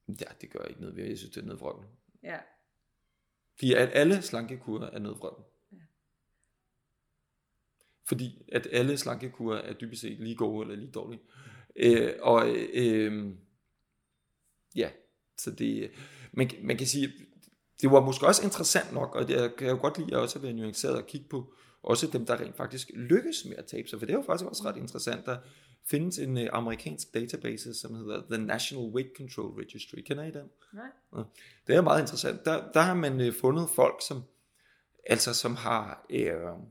Ja, 0.07 0.31
det 0.41 0.51
gør 0.51 0.65
ikke 0.65 0.81
noget 0.81 0.95
ved 0.95 1.03
Jeg 1.03 1.17
synes, 1.17 1.33
det 1.33 1.41
er 1.41 1.45
noget 1.45 1.61
Ja. 2.23 2.39
Fordi 3.55 3.73
at 3.73 3.89
alle 3.93 4.21
slankekurer 4.21 4.89
er 4.89 4.99
noget 4.99 5.19
Ja. 5.19 5.52
Fordi 8.07 8.41
at 8.51 8.67
alle 8.71 8.97
slankekurer 8.97 9.57
er 9.57 9.73
dybest 9.73 10.01
set 10.01 10.19
lige 10.19 10.35
gode 10.35 10.61
eller 10.61 10.75
lige 10.75 10.91
dårlige. 10.91 11.21
Øh, 11.75 12.13
og 12.21 12.49
øh, 12.73 13.33
ja, 14.75 14.89
så 15.37 15.51
det, 15.51 15.91
man, 16.33 16.49
man 16.63 16.77
kan 16.77 16.87
sige, 16.87 17.13
det 17.81 17.91
var 17.91 18.01
måske 18.01 18.27
også 18.27 18.43
interessant 18.43 18.93
nok, 18.93 19.15
og 19.15 19.27
det, 19.27 19.35
jeg 19.35 19.55
kan 19.57 19.67
jo 19.69 19.77
godt 19.81 19.97
lide 19.97 20.15
at 20.15 20.21
også 20.21 20.39
være 20.39 20.53
nuanceret 20.53 20.95
og 20.95 21.07
kigge 21.07 21.27
på, 21.29 21.53
også 21.83 22.07
dem, 22.07 22.25
der 22.25 22.39
rent 22.39 22.57
faktisk 22.57 22.91
lykkes 22.95 23.45
med 23.45 23.55
at 23.57 23.65
tabe 23.65 23.87
sig, 23.87 23.99
for 23.99 24.05
det 24.05 24.13
er 24.13 24.17
jo 24.17 24.23
faktisk 24.23 24.49
også 24.49 24.63
ret 24.65 24.77
interessant. 24.77 25.25
Der 25.25 25.37
findes 25.85 26.19
en 26.19 26.37
uh, 26.37 26.43
amerikansk 26.51 27.13
database, 27.13 27.73
som 27.73 27.95
hedder 27.95 28.21
The 28.31 28.45
National 28.45 28.85
Weight 28.85 29.17
Control 29.17 29.53
Registry. 29.59 30.01
Kender 30.05 30.23
I 30.23 30.31
den? 30.31 30.49
Nej. 30.73 31.23
Det 31.67 31.75
er 31.75 31.81
meget 31.81 32.01
interessant. 32.01 32.45
Der, 32.45 32.71
der 32.71 32.81
har 32.81 32.93
man 32.93 33.27
uh, 33.27 33.33
fundet 33.33 33.69
folk, 33.75 33.95
som 34.07 34.23
altså 35.05 35.33
som 35.33 35.55
har 35.55 36.05
uh, 36.13 36.63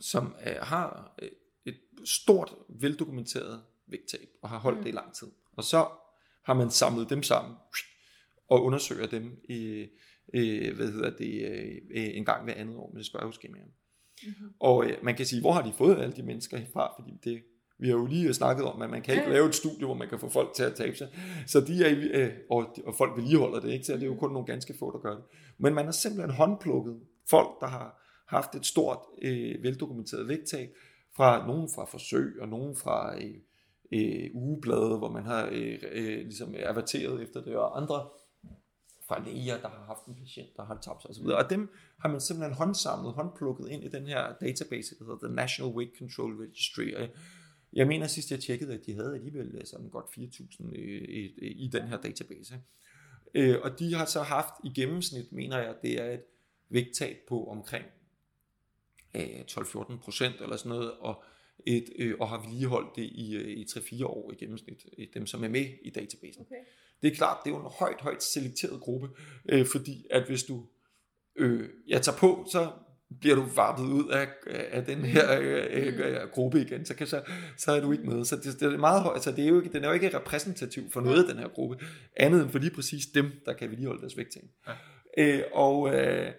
som 0.00 0.26
uh, 0.26 0.52
har 0.62 1.14
et 1.66 1.80
stort, 2.04 2.54
veldokumenteret 2.68 3.62
vægttab, 3.86 4.28
og 4.42 4.48
har 4.48 4.58
holdt 4.58 4.78
mm. 4.78 4.84
det 4.84 4.90
i 4.90 4.94
lang 4.94 5.14
tid. 5.14 5.28
Og 5.52 5.64
så 5.64 5.88
har 6.44 6.54
man 6.54 6.70
samlet 6.70 7.10
dem 7.10 7.22
sammen, 7.22 7.56
og 8.48 8.64
undersøger 8.64 9.06
dem 9.06 9.40
i, 9.48 9.86
i 10.34 10.70
hvad 10.70 10.92
hedder 10.92 11.10
det, 11.10 12.16
en 12.16 12.24
gang 12.24 12.44
hver 12.44 12.54
andet 12.54 12.76
år 12.76 12.90
med 12.94 13.04
spørgeskemaer. 13.04 13.64
Mm-hmm. 14.22 14.52
Og 14.60 14.86
øh, 14.86 14.96
man 15.02 15.16
kan 15.16 15.26
sige, 15.26 15.40
hvor 15.40 15.52
har 15.52 15.62
de 15.62 15.72
fået 15.78 16.02
alle 16.02 16.16
de 16.16 16.22
mennesker 16.22 16.60
fra? 16.72 16.92
Fordi 16.98 17.18
det, 17.24 17.42
vi 17.78 17.88
har 17.88 17.94
jo 17.94 18.06
lige 18.06 18.34
snakket 18.34 18.64
om, 18.64 18.82
at 18.82 18.90
man 18.90 19.02
kan 19.02 19.14
ikke 19.14 19.26
ja. 19.26 19.32
lave 19.32 19.48
et 19.48 19.54
studie, 19.54 19.84
hvor 19.84 19.94
man 19.94 20.08
kan 20.08 20.18
få 20.18 20.28
folk 20.28 20.54
til 20.54 20.62
at 20.62 20.74
tabe 20.74 20.96
sig. 20.96 21.08
Så 21.46 21.60
de 21.60 21.84
er, 21.84 21.94
øh, 22.12 22.32
og, 22.50 22.76
og 22.86 22.94
folk 22.94 23.16
vedligeholder 23.16 23.60
det, 23.60 23.72
ikke? 23.72 23.84
så 23.84 23.92
det 23.92 24.02
er 24.02 24.06
jo 24.06 24.14
kun 24.14 24.32
nogle 24.32 24.46
ganske 24.46 24.74
få, 24.78 24.92
der 24.92 24.98
gør 24.98 25.14
det. 25.14 25.24
Men 25.58 25.74
man 25.74 25.84
har 25.84 25.92
simpelthen 25.92 26.30
håndplukket 26.30 27.00
folk, 27.30 27.60
der 27.60 27.66
har 27.66 28.00
haft 28.30 28.54
et 28.54 28.66
stort, 28.66 28.98
øh, 29.22 29.62
veldokumenteret 29.62 30.28
vægttab, 30.28 30.70
fra 31.16 31.46
nogen 31.46 31.68
fra 31.74 31.84
forsøg, 31.84 32.36
og 32.40 32.48
nogen 32.48 32.76
fra 32.76 33.16
øh, 33.16 33.34
øh, 33.92 34.30
ugeblade, 34.34 34.98
hvor 34.98 35.10
man 35.10 35.24
har 35.24 35.48
øh, 35.52 35.78
øh, 35.92 36.18
ligesom 36.18 36.54
averteret 36.58 37.22
efter 37.22 37.42
det, 37.42 37.56
og 37.56 37.80
andre 37.80 38.08
fra 39.08 39.24
læger, 39.26 39.60
der 39.60 39.68
har 39.68 39.84
haft 39.86 40.06
en 40.06 40.14
patient, 40.14 40.56
der 40.56 40.64
har 40.64 40.78
tabt 40.82 41.02
sig 41.02 41.10
osv. 41.10 41.26
Og 41.26 41.50
dem 41.50 41.68
har 42.00 42.08
man 42.08 42.20
simpelthen 42.20 42.54
håndsamlet, 42.54 43.12
håndplukket 43.12 43.68
ind 43.70 43.84
i 43.84 43.88
den 43.88 44.06
her 44.06 44.34
database, 44.40 44.98
der 44.98 45.04
hedder 45.04 45.26
The 45.26 45.34
National 45.34 45.72
Weight 45.72 45.98
Control 45.98 46.36
Registry. 46.36 46.94
Og 46.94 47.08
jeg 47.72 47.86
mener 47.86 48.06
sidst 48.06 48.30
jeg 48.30 48.40
tjekkede, 48.40 48.74
at 48.74 48.86
de 48.86 48.94
havde 48.94 49.14
alligevel 49.14 49.54
øh, 49.54 49.66
sådan 49.66 49.88
godt 49.88 50.06
4.000 50.06 50.72
i, 50.72 50.78
øh, 50.78 51.30
øh, 51.42 51.50
i 51.56 51.70
den 51.72 51.82
her 51.88 51.96
database. 52.00 52.54
Og 53.62 53.78
de 53.78 53.94
har 53.94 54.04
så 54.04 54.22
haft 54.22 54.54
i 54.64 54.68
gennemsnit, 54.80 55.32
mener 55.32 55.58
jeg, 55.58 55.74
det 55.82 56.02
er 56.02 56.10
et 56.10 56.22
vægttab 56.68 57.16
på 57.28 57.44
omkring 57.44 57.84
12-14 59.16 59.98
procent 59.98 60.34
eller 60.40 60.56
sådan 60.56 60.70
noget, 60.70 60.92
og, 60.92 61.22
et, 61.66 61.84
øh, 61.98 62.14
og 62.20 62.28
har 62.28 62.40
vedligeholdt 62.40 62.96
det 62.96 63.02
i, 63.02 63.36
i 63.52 63.64
3-4 63.64 64.04
år 64.04 64.32
i 64.32 64.34
gennemsnit, 64.34 64.86
dem 65.14 65.26
som 65.26 65.44
er 65.44 65.48
med 65.48 65.66
i 65.82 65.90
databasen. 65.90 66.42
Okay. 66.42 66.56
Det 67.02 67.12
er 67.12 67.16
klart, 67.16 67.38
det 67.44 67.50
er 67.50 67.54
jo 67.54 67.60
en 67.60 67.72
højt, 67.78 68.00
højt 68.00 68.22
selekteret 68.22 68.80
gruppe, 68.80 69.08
øh, 69.48 69.66
fordi 69.66 70.06
at 70.10 70.26
hvis 70.26 70.42
du 70.42 70.66
øh, 71.36 71.68
jeg 71.88 72.02
tager 72.02 72.18
på, 72.18 72.46
så 72.52 72.70
bliver 73.20 73.36
du 73.36 73.42
varpet 73.56 73.84
ud 73.84 74.08
af, 74.08 74.28
af 74.46 74.84
den 74.84 75.04
her 75.04 75.40
øh, 75.40 75.98
øh, 75.98 76.28
gruppe 76.32 76.60
igen, 76.60 76.84
så, 76.84 76.94
kan, 76.94 77.06
så, 77.06 77.22
så 77.56 77.72
er 77.72 77.80
du 77.80 77.92
ikke 77.92 78.04
med. 78.04 78.24
Så 78.24 78.36
det, 78.36 78.60
det 78.60 78.74
er 78.74 78.78
meget 78.78 79.02
højt, 79.02 79.22
så 79.22 79.32
det 79.32 79.44
er 79.44 79.48
jo 79.48 79.60
ikke, 79.60 79.72
den 79.72 79.84
er 79.84 79.88
jo 79.88 79.94
ikke 79.94 80.16
repræsentativ 80.16 80.90
for 80.90 81.00
noget 81.00 81.22
af 81.22 81.28
den 81.34 81.38
her 81.38 81.48
gruppe, 81.48 81.84
andet 82.16 82.42
end 82.42 82.50
for 82.50 82.58
lige 82.58 82.74
præcis 82.74 83.06
dem, 83.06 83.32
der 83.46 83.52
kan 83.52 83.70
vedligeholde 83.70 84.00
deres 84.00 84.16
vægtting. 84.16 84.50
Ja. 84.68 84.72
Øh, 85.18 85.42
og, 85.52 85.94
øh, 85.94 86.32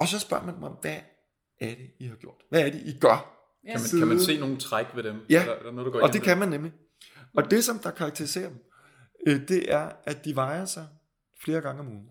og 0.00 0.08
så 0.08 0.18
spørger 0.18 0.44
man 0.44 0.60
mig, 0.60 0.70
hvad 0.80 1.00
er 1.60 1.74
det, 1.74 1.90
I 1.98 2.06
har 2.06 2.16
gjort? 2.16 2.42
Hvad 2.48 2.66
er 2.66 2.70
det, 2.70 2.82
I 2.84 2.98
gør? 2.98 3.36
Kan 3.66 3.80
man, 3.80 3.98
kan 4.00 4.08
man 4.08 4.20
se 4.20 4.40
nogle 4.40 4.56
træk 4.56 4.86
ved 4.94 5.02
dem? 5.02 5.26
Ja, 5.30 5.44
der, 5.46 5.62
der 5.62 5.70
noget, 5.70 5.86
der 5.86 5.92
går 5.92 6.00
og 6.00 6.12
det 6.12 6.22
kan 6.22 6.38
man 6.38 6.48
nemlig. 6.48 6.72
Og 7.34 7.50
det, 7.50 7.64
som 7.64 7.78
der 7.78 7.90
karakteriserer 7.90 8.48
dem, 8.48 8.64
øh, 9.26 9.48
det 9.48 9.72
er, 9.72 9.92
at 10.04 10.24
de 10.24 10.36
vejer 10.36 10.64
sig 10.64 10.88
flere 11.42 11.60
gange 11.60 11.80
om 11.80 11.88
ugen 11.88 12.10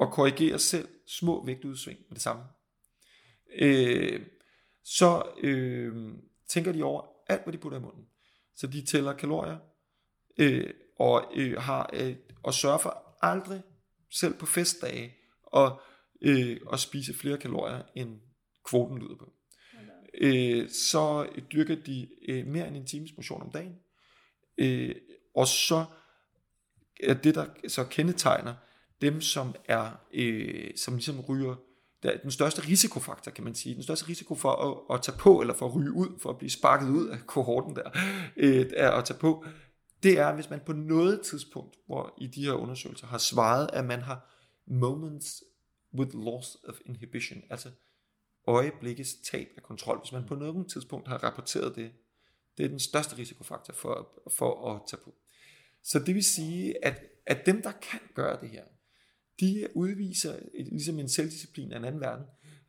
og 0.00 0.12
korrigerer 0.12 0.58
selv 0.58 0.88
små 1.06 1.46
vægtudsving 1.46 1.98
med 2.08 2.14
det 2.14 2.22
samme. 2.22 2.42
Øh, 3.58 4.26
så 4.84 5.22
øh, 5.42 6.12
tænker 6.48 6.72
de 6.72 6.82
over 6.82 7.02
alt, 7.28 7.42
hvad 7.42 7.52
de 7.52 7.58
putter 7.58 7.78
i 7.78 7.82
munden. 7.82 8.04
Så 8.56 8.66
de 8.66 8.84
tæller 8.84 9.12
kalorier, 9.12 9.58
øh, 10.38 10.70
og 10.98 11.32
øh, 11.34 11.58
har 11.58 11.90
øh, 11.92 12.16
og 12.42 12.54
sørger 12.54 12.78
for 12.78 13.18
aldrig, 13.22 13.62
selv 14.10 14.34
på 14.34 14.46
festdage, 14.46 15.14
og, 15.42 15.80
øh, 16.20 16.56
og 16.66 16.78
spise 16.78 17.14
flere 17.14 17.38
kalorier, 17.38 17.82
end 17.94 18.20
kvoten 18.64 18.98
lyder 18.98 19.16
på. 19.18 19.32
Øh, 20.20 20.70
så 20.70 21.26
dyrker 21.52 21.74
de 21.74 22.08
øh, 22.28 22.46
mere 22.46 22.68
end 22.68 22.76
en 22.76 22.86
times 22.86 23.16
motion 23.16 23.42
om 23.42 23.50
dagen. 23.50 23.76
Øh, 24.58 24.94
og 25.34 25.48
så 25.48 25.84
er 27.02 27.14
det, 27.14 27.34
der 27.34 27.46
så 27.68 27.84
kendetegner 27.84 28.54
dem, 29.00 29.20
som 29.20 29.54
er, 29.64 29.90
øh, 30.14 30.70
som 30.76 30.94
ligesom 30.94 31.20
ryger, 31.20 31.54
der 32.02 32.10
er 32.10 32.18
den 32.18 32.30
største 32.30 32.62
risikofaktor, 32.68 33.30
kan 33.30 33.44
man 33.44 33.54
sige, 33.54 33.74
den 33.74 33.82
største 33.82 34.08
risiko 34.08 34.34
for 34.34 34.50
at, 34.50 34.96
at 34.96 35.02
tage 35.02 35.18
på, 35.18 35.40
eller 35.40 35.54
for 35.54 35.66
at 35.66 35.74
ryge 35.74 35.92
ud, 35.92 36.18
for 36.22 36.30
at 36.30 36.38
blive 36.38 36.50
sparket 36.50 36.88
ud 36.90 37.08
af 37.08 37.18
kohorten 37.26 37.76
der, 37.76 37.90
øh, 38.36 38.66
er 38.76 38.90
at 38.90 39.04
tage 39.04 39.18
på, 39.18 39.44
det 40.02 40.18
er, 40.18 40.34
hvis 40.34 40.50
man 40.50 40.60
på 40.66 40.72
noget 40.72 41.20
tidspunkt, 41.20 41.76
hvor 41.86 42.14
i 42.20 42.26
de 42.26 42.44
her 42.44 42.52
undersøgelser 42.52 43.06
har 43.06 43.18
svaret, 43.18 43.70
at 43.72 43.84
man 43.84 44.00
har 44.00 44.34
moments 44.66 45.42
with 45.94 46.14
loss 46.14 46.56
of 46.64 46.80
inhibition, 46.86 47.42
altså 47.50 47.70
øjeblikkets 48.46 49.14
tab 49.14 49.48
af 49.56 49.62
kontrol, 49.62 49.98
hvis 49.98 50.12
man 50.12 50.26
på 50.26 50.34
noget 50.34 50.70
tidspunkt 50.70 51.08
har 51.08 51.18
rapporteret 51.18 51.76
det, 51.76 51.92
det 52.58 52.64
er 52.64 52.68
den 52.68 52.80
største 52.80 53.18
risikofaktor 53.18 53.74
for, 53.74 54.22
for 54.36 54.74
at 54.74 54.82
tage 54.88 55.00
på. 55.04 55.14
Så 55.82 55.98
det 55.98 56.14
vil 56.14 56.24
sige, 56.24 56.84
at, 56.84 57.02
at 57.26 57.46
dem, 57.46 57.62
der 57.62 57.72
kan 57.72 58.00
gøre 58.14 58.40
det 58.40 58.50
her, 58.50 58.64
de 59.40 59.68
udviser 59.74 60.38
ligesom 60.54 60.98
en 60.98 61.08
selvdisciplin 61.08 61.72
af 61.72 61.76
en 61.76 61.84
anden 61.84 62.00
verden, 62.00 62.26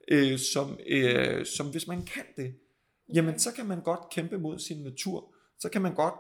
øh, 0.08 0.40
som, 0.40 0.80
øh, 0.88 1.46
som 1.46 1.72
hvis 1.72 1.88
man 1.88 2.06
kan 2.06 2.26
det, 2.36 2.56
jamen 3.14 3.40
så 3.40 3.52
kan 3.52 3.66
man 3.66 3.82
godt 3.82 4.10
kæmpe 4.12 4.38
mod 4.38 4.60
sin 4.60 4.84
natur, 4.84 5.36
så 5.60 5.70
kan 5.70 5.82
man 5.82 5.96
godt 5.96 6.16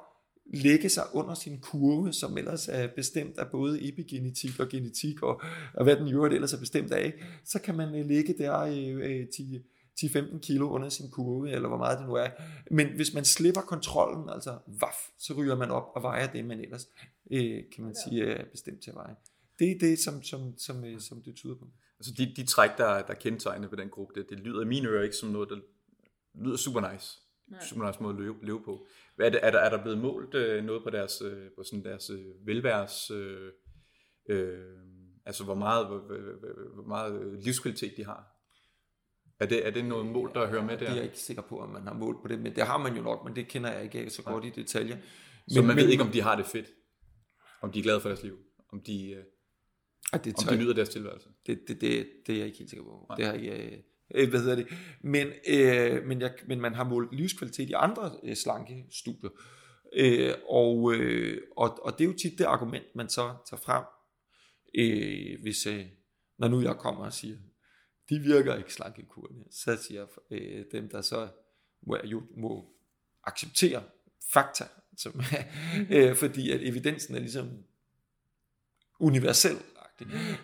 lægge 0.53 0.89
sig 0.89 1.03
under 1.13 1.33
sin 1.33 1.59
kurve, 1.59 2.13
som 2.13 2.37
ellers 2.37 2.67
er 2.67 2.87
bestemt 2.87 3.37
af 3.37 3.47
både 3.51 3.87
epigenetik 3.89 4.59
og 4.59 4.69
genetik, 4.69 5.23
og, 5.23 5.41
og 5.73 5.83
hvad 5.83 5.95
den 5.95 6.07
jo 6.07 6.25
ellers 6.25 6.53
er 6.53 6.59
bestemt 6.59 6.91
af, 6.91 7.13
så 7.45 7.59
kan 7.59 7.75
man 7.75 7.95
øh, 7.95 8.05
ligge 8.05 8.35
der 8.37 8.59
øh, 8.59 9.27
10, 9.27 9.59
10-15 10.05 10.39
kilo 10.39 10.69
under 10.69 10.89
sin 10.89 11.11
kurve, 11.11 11.51
eller 11.51 11.67
hvor 11.67 11.77
meget 11.77 11.99
det 11.99 12.07
nu 12.07 12.13
er. 12.13 12.29
Men 12.71 12.87
hvis 12.95 13.13
man 13.13 13.25
slipper 13.25 13.61
kontrollen, 13.61 14.29
altså 14.29 14.57
vaff, 14.67 14.97
så 15.17 15.33
ryger 15.33 15.55
man 15.55 15.71
op 15.71 15.91
og 15.95 16.03
vejer 16.03 16.31
det, 16.31 16.45
man 16.45 16.59
ellers, 16.59 16.87
øh, 17.31 17.63
kan 17.75 17.83
man 17.83 17.95
sige, 18.03 18.25
er 18.25 18.45
bestemt 18.51 18.81
til 18.81 18.89
at 18.89 18.95
veje. 18.95 19.15
Det 19.59 19.71
er 19.71 19.79
det, 19.79 19.99
som, 19.99 20.23
som, 20.23 20.57
som, 20.57 20.85
øh, 20.85 20.99
som 20.99 21.21
det 21.21 21.35
tyder 21.35 21.55
på. 21.55 21.67
Altså 21.99 22.13
de, 22.17 22.33
de 22.35 22.45
træk, 22.45 22.69
der, 22.77 23.01
der 23.01 23.13
kendetegner 23.13 23.67
ved 23.67 23.77
den 23.77 23.89
gruppe, 23.89 24.19
det, 24.19 24.29
det 24.29 24.39
lyder 24.39 24.61
i 24.61 24.65
mine 24.65 24.87
ører 24.87 25.03
ikke 25.03 25.15
som 25.15 25.29
noget, 25.29 25.49
der 25.49 25.57
lyder 26.33 26.57
super 26.57 26.93
nice. 26.93 27.19
Nej. 27.49 27.59
Super 27.61 27.87
nice 27.87 28.03
måde 28.03 28.15
at 28.15 28.21
leve, 28.21 28.35
leve 28.41 28.63
på. 28.63 28.87
Hvad 29.15 29.25
er, 29.25 29.29
det, 29.29 29.39
er, 29.43 29.51
der, 29.51 29.59
er 29.59 29.69
der 29.69 29.81
blevet 29.81 29.97
målt 29.97 30.35
øh, 30.35 30.63
noget 30.63 30.83
på 30.83 30.89
deres, 30.89 31.21
øh, 31.21 31.49
på 31.57 31.63
sådan 31.63 31.83
deres 31.83 32.09
øh, 32.09 32.25
velværs, 32.45 33.11
øh, 33.11 33.51
øh, 34.29 34.59
altså 35.25 35.43
hvor 35.43 35.55
meget, 35.55 35.87
hvor, 35.87 35.99
hvor, 35.99 36.73
hvor 36.73 36.87
meget 36.87 37.43
livskvalitet 37.43 37.93
de 37.97 38.05
har? 38.05 38.35
Er 39.39 39.45
det, 39.45 39.67
er 39.67 39.71
det 39.71 39.85
noget 39.85 40.05
mål, 40.05 40.31
der 40.33 40.47
hører 40.47 40.63
med 40.63 40.71
der? 40.71 40.77
Det 40.77 40.89
er 40.89 40.95
jeg 40.95 41.03
ikke 41.03 41.19
sikker 41.19 41.43
på, 41.43 41.59
om 41.59 41.69
man 41.69 41.87
har 41.87 41.93
målt 41.93 42.21
på 42.21 42.27
det, 42.27 42.39
men 42.39 42.55
det 42.55 42.63
har 42.63 42.77
man 42.77 42.95
jo 42.95 43.01
nok, 43.01 43.25
men 43.25 43.35
det 43.35 43.47
kender 43.47 43.71
jeg 43.71 43.83
ikke 43.83 44.09
så 44.09 44.23
godt 44.23 44.45
i 44.45 44.49
detaljer. 44.49 44.95
Men, 44.95 45.53
så 45.53 45.61
man 45.61 45.67
men, 45.67 45.77
ved 45.77 45.91
ikke, 45.91 46.03
om 46.03 46.11
de 46.11 46.21
har 46.21 46.35
det 46.35 46.45
fedt? 46.45 46.67
Om 47.61 47.71
de 47.71 47.79
er 47.79 47.83
glade 47.83 48.01
for 48.01 48.09
deres 48.09 48.23
liv? 48.23 48.37
Om 48.73 48.81
de, 48.81 49.11
øh, 49.11 49.23
det 50.23 50.35
om 50.37 50.47
de 50.49 50.57
nyder 50.57 50.73
deres 50.73 50.89
tilværelse? 50.89 51.29
Det, 51.47 51.59
det, 51.67 51.81
det, 51.81 52.09
det 52.27 52.33
er 52.33 52.37
jeg 52.37 52.45
ikke 52.45 52.57
helt 52.57 52.69
sikker 52.69 52.83
på. 52.83 53.05
Nej. 53.09 53.15
Det 53.15 53.25
har 53.25 53.33
jeg, 53.33 53.83
øh, 54.15 54.29
hvad 54.29 54.39
hedder 54.39 54.55
det? 54.55 54.67
Men, 55.01 55.27
øh, 55.47 56.05
men, 56.05 56.21
jeg, 56.21 56.33
men 56.47 56.61
man 56.61 56.75
har 56.75 56.83
målt 56.83 57.15
livskvalitet 57.15 57.69
i 57.69 57.73
andre 57.73 58.11
øh, 58.23 58.35
slanke 58.35 58.85
studier. 58.91 59.29
Øh, 59.93 60.33
og, 60.49 60.93
øh, 60.93 61.41
og, 61.57 61.79
og 61.83 61.91
det 61.97 62.03
er 62.03 62.09
jo 62.09 62.17
tit 62.17 62.37
det 62.39 62.45
argument, 62.45 62.95
man 62.95 63.09
så 63.09 63.35
tager 63.49 63.61
frem, 63.61 63.83
øh, 64.75 65.41
hvis, 65.41 65.65
øh, 65.65 65.85
når 66.37 66.47
nu 66.47 66.61
jeg 66.61 66.75
kommer 66.75 67.05
og 67.05 67.13
siger, 67.13 67.37
de 68.09 68.19
virker 68.19 68.55
ikke 68.55 68.73
slankekurene. 68.73 69.43
Så 69.51 69.77
siger 69.87 70.05
øh, 70.31 70.65
dem, 70.71 70.89
der 70.89 71.01
så 71.01 71.27
må, 71.81 71.97
jo, 72.03 72.23
må 72.37 72.69
acceptere 73.23 73.83
fakta, 74.33 74.63
som, 74.97 75.21
øh, 75.95 76.15
fordi 76.15 76.51
at 76.51 76.61
evidensen 76.61 77.15
er 77.15 77.19
ligesom 77.19 77.63
universel. 78.99 79.57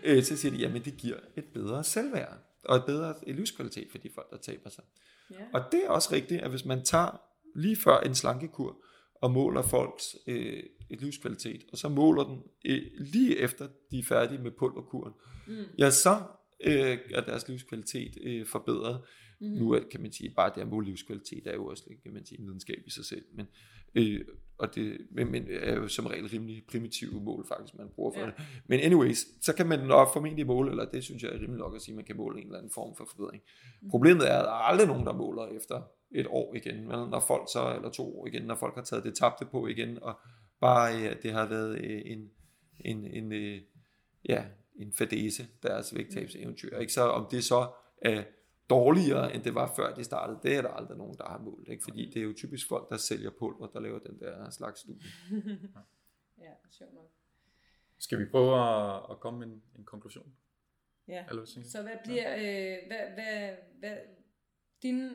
Øh, 0.03 0.23
så 0.23 0.37
siger 0.37 0.51
de, 0.51 0.57
jamen 0.57 0.85
det 0.85 0.97
giver 0.97 1.17
et 1.35 1.45
bedre 1.53 1.83
selvværd 1.83 2.44
og 2.65 2.75
et 2.75 2.83
bedre 2.85 3.15
livskvalitet 3.27 3.91
for 3.91 3.97
de 3.97 4.09
folk, 4.15 4.31
der 4.31 4.37
taber 4.37 4.69
sig. 4.69 4.83
Ja. 5.31 5.35
Og 5.53 5.61
det 5.71 5.85
er 5.85 5.89
også 5.89 6.09
rigtigt, 6.11 6.41
at 6.41 6.49
hvis 6.49 6.65
man 6.65 6.83
tager 6.83 7.21
lige 7.55 7.75
før 7.75 7.99
en 7.99 8.15
slankekur 8.15 8.77
og 9.15 9.31
måler 9.31 9.61
folks 9.61 10.15
øh, 10.27 10.63
et 10.89 11.01
livskvalitet, 11.01 11.65
og 11.71 11.77
så 11.77 11.89
måler 11.89 12.23
den 12.23 12.43
øh, 12.65 12.81
lige 12.99 13.37
efter 13.37 13.67
de 13.91 13.99
er 13.99 14.03
færdige 14.03 14.41
med 14.41 14.51
pulverkuren, 14.51 15.13
mm. 15.47 15.63
ja, 15.77 15.89
så 15.89 16.21
øh, 16.63 16.97
er 17.13 17.21
deres 17.21 17.47
livskvalitet 17.47 18.17
øh, 18.23 18.45
forbedret. 18.45 19.01
Mm. 19.41 19.47
Nu 19.47 19.71
er, 19.71 19.79
kan 19.91 20.01
man 20.01 20.11
sige, 20.11 20.33
bare 20.35 20.51
det 20.55 20.61
at 20.61 20.67
måle 20.67 20.85
livskvalitet 20.85 21.47
er 21.47 21.53
jo 21.53 21.65
også 21.65 21.83
kan 22.03 22.13
man 22.13 22.25
sige, 22.25 22.39
en 22.39 22.45
videnskab 22.45 22.83
i 22.85 22.89
sig 22.89 23.05
selv. 23.05 23.25
Men, 23.33 23.47
øh, 23.95 24.25
og 24.57 24.75
det 24.75 24.97
men, 25.11 25.31
men 25.31 25.47
er 25.49 25.75
jo 25.75 25.87
som 25.87 26.05
regel 26.05 26.27
rimelig 26.27 26.63
primitive 26.67 27.21
mål 27.21 27.45
faktisk, 27.47 27.77
man 27.77 27.89
bruger 27.95 28.11
for 28.13 28.19
ja. 28.19 28.25
det. 28.25 28.33
Men 28.67 28.79
anyways, 28.79 29.45
så 29.45 29.55
kan 29.55 29.67
man 29.67 29.79
nok 29.79 30.13
formentlig 30.13 30.47
måle, 30.47 30.71
eller 30.71 30.85
det 30.85 31.03
synes 31.03 31.23
jeg 31.23 31.31
er 31.31 31.35
rimelig 31.35 31.57
nok 31.57 31.75
at 31.75 31.81
sige, 31.81 31.93
at 31.93 31.95
man 31.95 32.05
kan 32.05 32.17
måle 32.17 32.39
en 32.39 32.45
eller 32.45 32.57
anden 32.57 32.71
form 32.73 32.95
for 32.95 33.05
forbedring. 33.09 33.43
Mm. 33.81 33.89
Problemet 33.89 34.31
er, 34.31 34.37
at 34.37 34.45
der 34.45 34.51
er 34.51 34.63
aldrig 34.71 34.87
nogen, 34.87 35.05
der 35.05 35.13
måler 35.13 35.47
efter 35.47 35.81
et 36.11 36.27
år 36.29 36.55
igen, 36.55 36.75
når 36.83 37.23
folk 37.27 37.47
så, 37.53 37.75
eller 37.75 37.89
to 37.89 38.19
år 38.19 38.27
igen, 38.27 38.41
når 38.43 38.55
folk 38.55 38.75
har 38.75 38.83
taget 38.83 39.03
det 39.03 39.15
tabte 39.15 39.45
på 39.45 39.67
igen, 39.67 40.03
og 40.03 40.19
bare 40.61 40.95
øh, 40.95 41.15
det 41.23 41.31
har 41.31 41.45
været 41.45 41.77
øh, 41.77 42.01
en, 42.05 42.29
en, 42.79 43.05
en, 43.05 43.31
en 43.31 43.61
ja, 44.29 44.43
en 44.75 44.93
fadese, 44.93 45.47
deres 45.63 45.95
vægttabseventyr. 45.95 46.77
Ikke? 46.77 46.93
Så 46.93 47.01
om 47.01 47.27
det 47.31 47.43
så 47.43 47.67
er 48.01 48.23
dårligere, 48.69 49.35
end 49.35 49.43
det 49.43 49.55
var 49.55 49.73
før 49.75 49.93
de 49.93 50.03
startede, 50.03 50.39
det 50.43 50.55
er 50.55 50.61
der 50.61 50.69
aldrig 50.69 50.97
nogen, 50.97 51.17
der 51.17 51.29
har 51.29 51.37
målt. 51.37 51.69
Ikke? 51.69 51.83
Fordi 51.83 52.09
det 52.09 52.17
er 52.17 52.23
jo 52.23 52.33
typisk 52.33 52.67
folk, 52.67 52.89
der 52.89 52.97
sælger 52.97 53.29
pulver, 53.39 53.67
der 53.67 53.79
laver 53.79 53.99
den 53.99 54.19
der 54.19 54.49
slags 54.49 54.79
studie. 54.79 55.09
ja, 56.45 56.51
sjovt 56.69 56.93
nok. 56.93 57.11
Skal 57.99 58.19
vi 58.19 58.25
prøve 58.25 58.53
at, 58.59 59.01
at 59.11 59.19
komme 59.19 59.39
med 59.39 59.47
en, 59.47 59.63
en 59.77 59.85
konklusion? 59.85 60.35
Ja, 61.07 61.25
Eller 61.29 61.53
hvad 61.53 61.63
så 61.63 61.81
hvad 61.81 61.97
bliver 62.03 62.35
øh, 62.35 62.87
hvad, 62.87 63.13
hvad, 63.13 63.55
hvad, 63.79 63.97
din 64.81 65.11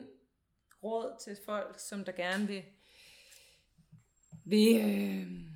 råd 0.83 1.17
til 1.23 1.37
folk, 1.45 1.79
som 1.79 2.05
der 2.05 2.11
gerne 2.11 2.47
vil, 2.47 2.63
vil 4.45 4.75
øh, 4.75 5.51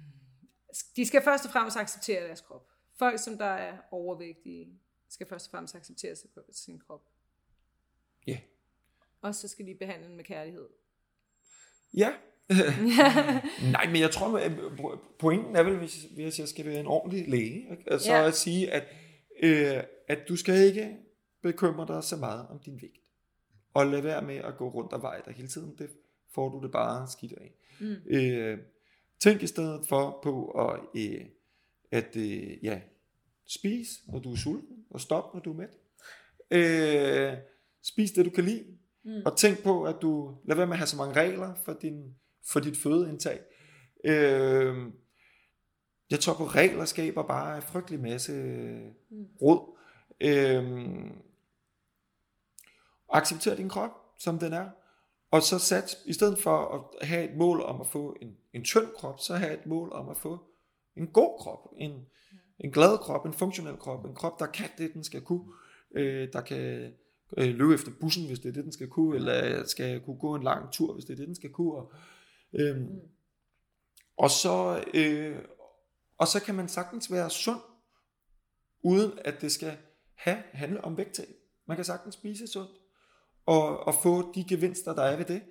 de 0.95 1.05
skal 1.05 1.21
først 1.21 1.45
og 1.45 1.51
fremmest 1.51 1.77
acceptere 1.77 2.23
deres 2.23 2.41
krop. 2.41 2.71
Folk, 2.99 3.19
som 3.19 3.37
der 3.37 3.45
er 3.45 3.77
overvægtige, 3.91 4.79
skal 5.09 5.27
først 5.27 5.47
og 5.47 5.51
fremmest 5.51 5.75
acceptere 5.75 6.15
sin 6.51 6.79
krop. 6.79 7.14
Ja. 8.27 8.31
Yeah. 8.31 8.41
Og 9.21 9.35
så 9.35 9.47
skal 9.47 9.67
de 9.67 9.75
behandle 9.75 10.07
den 10.07 10.15
med 10.15 10.23
kærlighed. 10.23 10.67
Ja. 11.93 12.13
Nej, 13.71 13.85
men 13.87 14.01
jeg 14.01 14.11
tror, 14.11 14.39
at 14.39 14.51
pointen 15.19 15.55
er 15.55 15.63
vel, 15.63 15.77
hvis, 15.77 16.03
hvis 16.15 16.39
jeg 16.39 16.47
skal 16.47 16.65
være 16.65 16.79
en 16.79 16.87
ordentlig 16.87 17.29
læge, 17.29 17.71
ikke? 17.71 17.83
altså 17.87 18.11
ja. 18.11 18.27
at 18.27 18.33
sige, 18.33 18.71
at, 18.71 18.83
øh, 19.43 19.83
at 20.07 20.19
du 20.27 20.35
skal 20.35 20.55
ikke 20.55 20.97
bekymre 21.41 21.87
dig 21.87 22.03
så 22.03 22.15
meget 22.15 22.47
om 22.47 22.59
din 22.59 22.81
vægt. 22.81 23.09
Og 23.73 23.87
lad 23.87 24.01
være 24.01 24.21
med 24.21 24.35
at 24.35 24.57
gå 24.57 24.69
rundt 24.69 24.93
og 24.93 25.01
veje 25.01 25.21
dig 25.25 25.33
hele 25.33 25.47
tiden. 25.47 25.75
Det 25.77 25.89
får 26.33 26.49
du 26.49 26.61
det 26.63 26.71
bare 26.71 27.07
skidt 27.11 27.33
af. 27.33 27.53
Mm. 27.79 27.95
Øh, 28.07 28.57
tænk 29.19 29.43
i 29.43 29.47
stedet 29.47 29.87
for 29.87 30.19
på 30.23 30.49
at 30.49 30.79
øh, 30.95 31.25
at 31.91 32.15
øh, 32.15 32.63
ja, 32.63 32.81
spis, 33.45 34.01
når 34.07 34.19
du 34.19 34.31
er 34.31 34.35
sulten, 34.35 34.85
og 34.89 35.01
stop, 35.01 35.33
når 35.33 35.41
du 35.41 35.51
er 35.51 35.55
mæt. 35.55 35.77
Øh, 36.51 37.37
spis 37.85 38.11
det, 38.11 38.25
du 38.25 38.29
kan 38.29 38.43
lide, 38.43 38.65
mm. 39.03 39.21
og 39.25 39.37
tænk 39.37 39.63
på, 39.63 39.83
at 39.83 39.95
du 40.01 40.37
lad 40.45 40.55
være 40.55 40.67
med 40.67 40.73
at 40.73 40.77
have 40.77 40.87
så 40.87 40.97
mange 40.97 41.21
regler 41.21 41.53
for, 41.65 41.73
din, 41.73 42.15
for 42.51 42.59
dit 42.59 42.77
fødeindtag. 42.77 43.39
Øh, 44.05 44.91
jeg 46.09 46.19
tror 46.19 46.33
på, 46.33 46.45
regler 46.45 46.85
skaber 46.85 47.23
bare 47.23 47.55
en 47.55 47.61
frygtelig 47.61 47.99
masse 47.99 48.33
mm. 49.09 49.25
råd. 49.41 49.77
Øh, 50.21 50.63
accepter 53.09 53.55
din 53.55 53.69
krop, 53.69 53.91
som 54.19 54.39
den 54.39 54.53
er. 54.53 54.69
Og 55.31 55.41
så 55.41 55.59
sat, 55.59 55.97
i 56.05 56.13
stedet 56.13 56.39
for 56.39 56.57
at 57.01 57.07
have 57.07 57.29
et 57.29 57.37
mål 57.37 57.61
om 57.61 57.81
at 57.81 57.87
få 57.87 58.15
en, 58.21 58.37
en 58.53 58.63
tynd 58.63 58.87
krop, 58.95 59.19
så 59.19 59.35
have 59.35 59.53
et 59.53 59.65
mål 59.65 59.91
om 59.91 60.09
at 60.09 60.17
få 60.17 60.39
en 60.95 61.07
god 61.07 61.39
krop, 61.39 61.73
en, 61.77 62.05
en 62.59 62.71
glad 62.71 62.97
krop, 62.97 63.25
en 63.25 63.33
funktionel 63.33 63.77
krop, 63.77 64.05
en 64.05 64.15
krop, 64.15 64.39
der 64.39 64.45
kan 64.45 64.69
det, 64.77 64.93
den 64.93 65.03
skal 65.03 65.21
kunne, 65.21 65.53
øh, 65.95 66.33
der 66.33 66.41
kan 66.41 66.93
øh, 67.37 67.55
løbe 67.55 67.73
efter 67.73 67.91
bussen, 68.01 68.27
hvis 68.27 68.39
det 68.39 68.49
er 68.49 68.53
det, 68.53 68.63
den 68.63 68.71
skal 68.71 68.87
kunne, 68.87 69.15
eller 69.15 69.65
skal 69.65 69.99
kunne 69.99 70.19
gå 70.19 70.35
en 70.35 70.43
lang 70.43 70.71
tur, 70.71 70.93
hvis 70.93 71.05
det 71.05 71.13
er 71.13 71.17
det, 71.17 71.27
den 71.27 71.35
skal 71.35 71.49
kunne. 71.49 71.73
Og, 71.73 71.93
øh, 72.53 72.81
og, 74.17 74.31
så, 74.31 74.83
øh, 74.93 75.35
og 76.17 76.27
så 76.27 76.39
kan 76.39 76.55
man 76.55 76.69
sagtens 76.69 77.11
være 77.11 77.29
sund, 77.29 77.59
uden 78.83 79.11
at 79.25 79.41
det 79.41 79.51
skal 79.51 79.77
have, 80.15 80.43
handle 80.51 80.83
om 80.83 80.97
vægttab. 80.97 81.35
Man 81.67 81.77
kan 81.77 81.85
sagtens 81.85 82.15
spise 82.15 82.47
sundt, 82.47 82.71
og, 83.45 83.79
og 83.79 83.95
få 84.03 84.33
de 84.33 84.43
gevinster, 84.49 84.95
der 84.95 85.03
er 85.03 85.17
ved 85.17 85.25
det, 85.25 85.41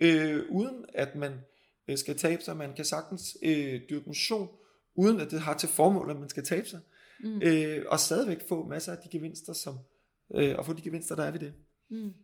øh, 0.00 0.44
uden 0.50 0.84
at 0.94 1.14
man 1.16 1.32
øh, 1.88 1.98
skal 1.98 2.16
tabe 2.16 2.42
sig. 2.42 2.56
Man 2.56 2.74
kan 2.74 2.84
sagtens 2.84 3.36
øh, 3.42 3.80
dyrke 3.90 4.06
motion, 4.06 4.48
uden 4.94 5.20
at 5.20 5.30
det 5.30 5.40
har 5.40 5.54
til 5.54 5.68
formål, 5.68 6.10
at 6.10 6.16
man 6.16 6.28
skal 6.28 6.44
tabe 6.44 6.68
sig. 6.68 6.80
mm. 7.20 7.42
øh, 7.42 7.84
og 7.88 8.00
stadigvæk 8.00 8.48
få 8.48 8.68
masser 8.68 8.92
af 8.92 8.98
de 8.98 9.08
gevinster, 9.08 9.52
som, 9.52 9.74
øh, 9.74 9.80
og 10.30 10.66
få 10.66 10.72
de 10.72 10.82
gevinster, 10.82 11.16
der 11.16 11.24
er 11.24 11.30
ved 11.30 11.40
det. 11.40 11.54
Mm. 11.88 12.14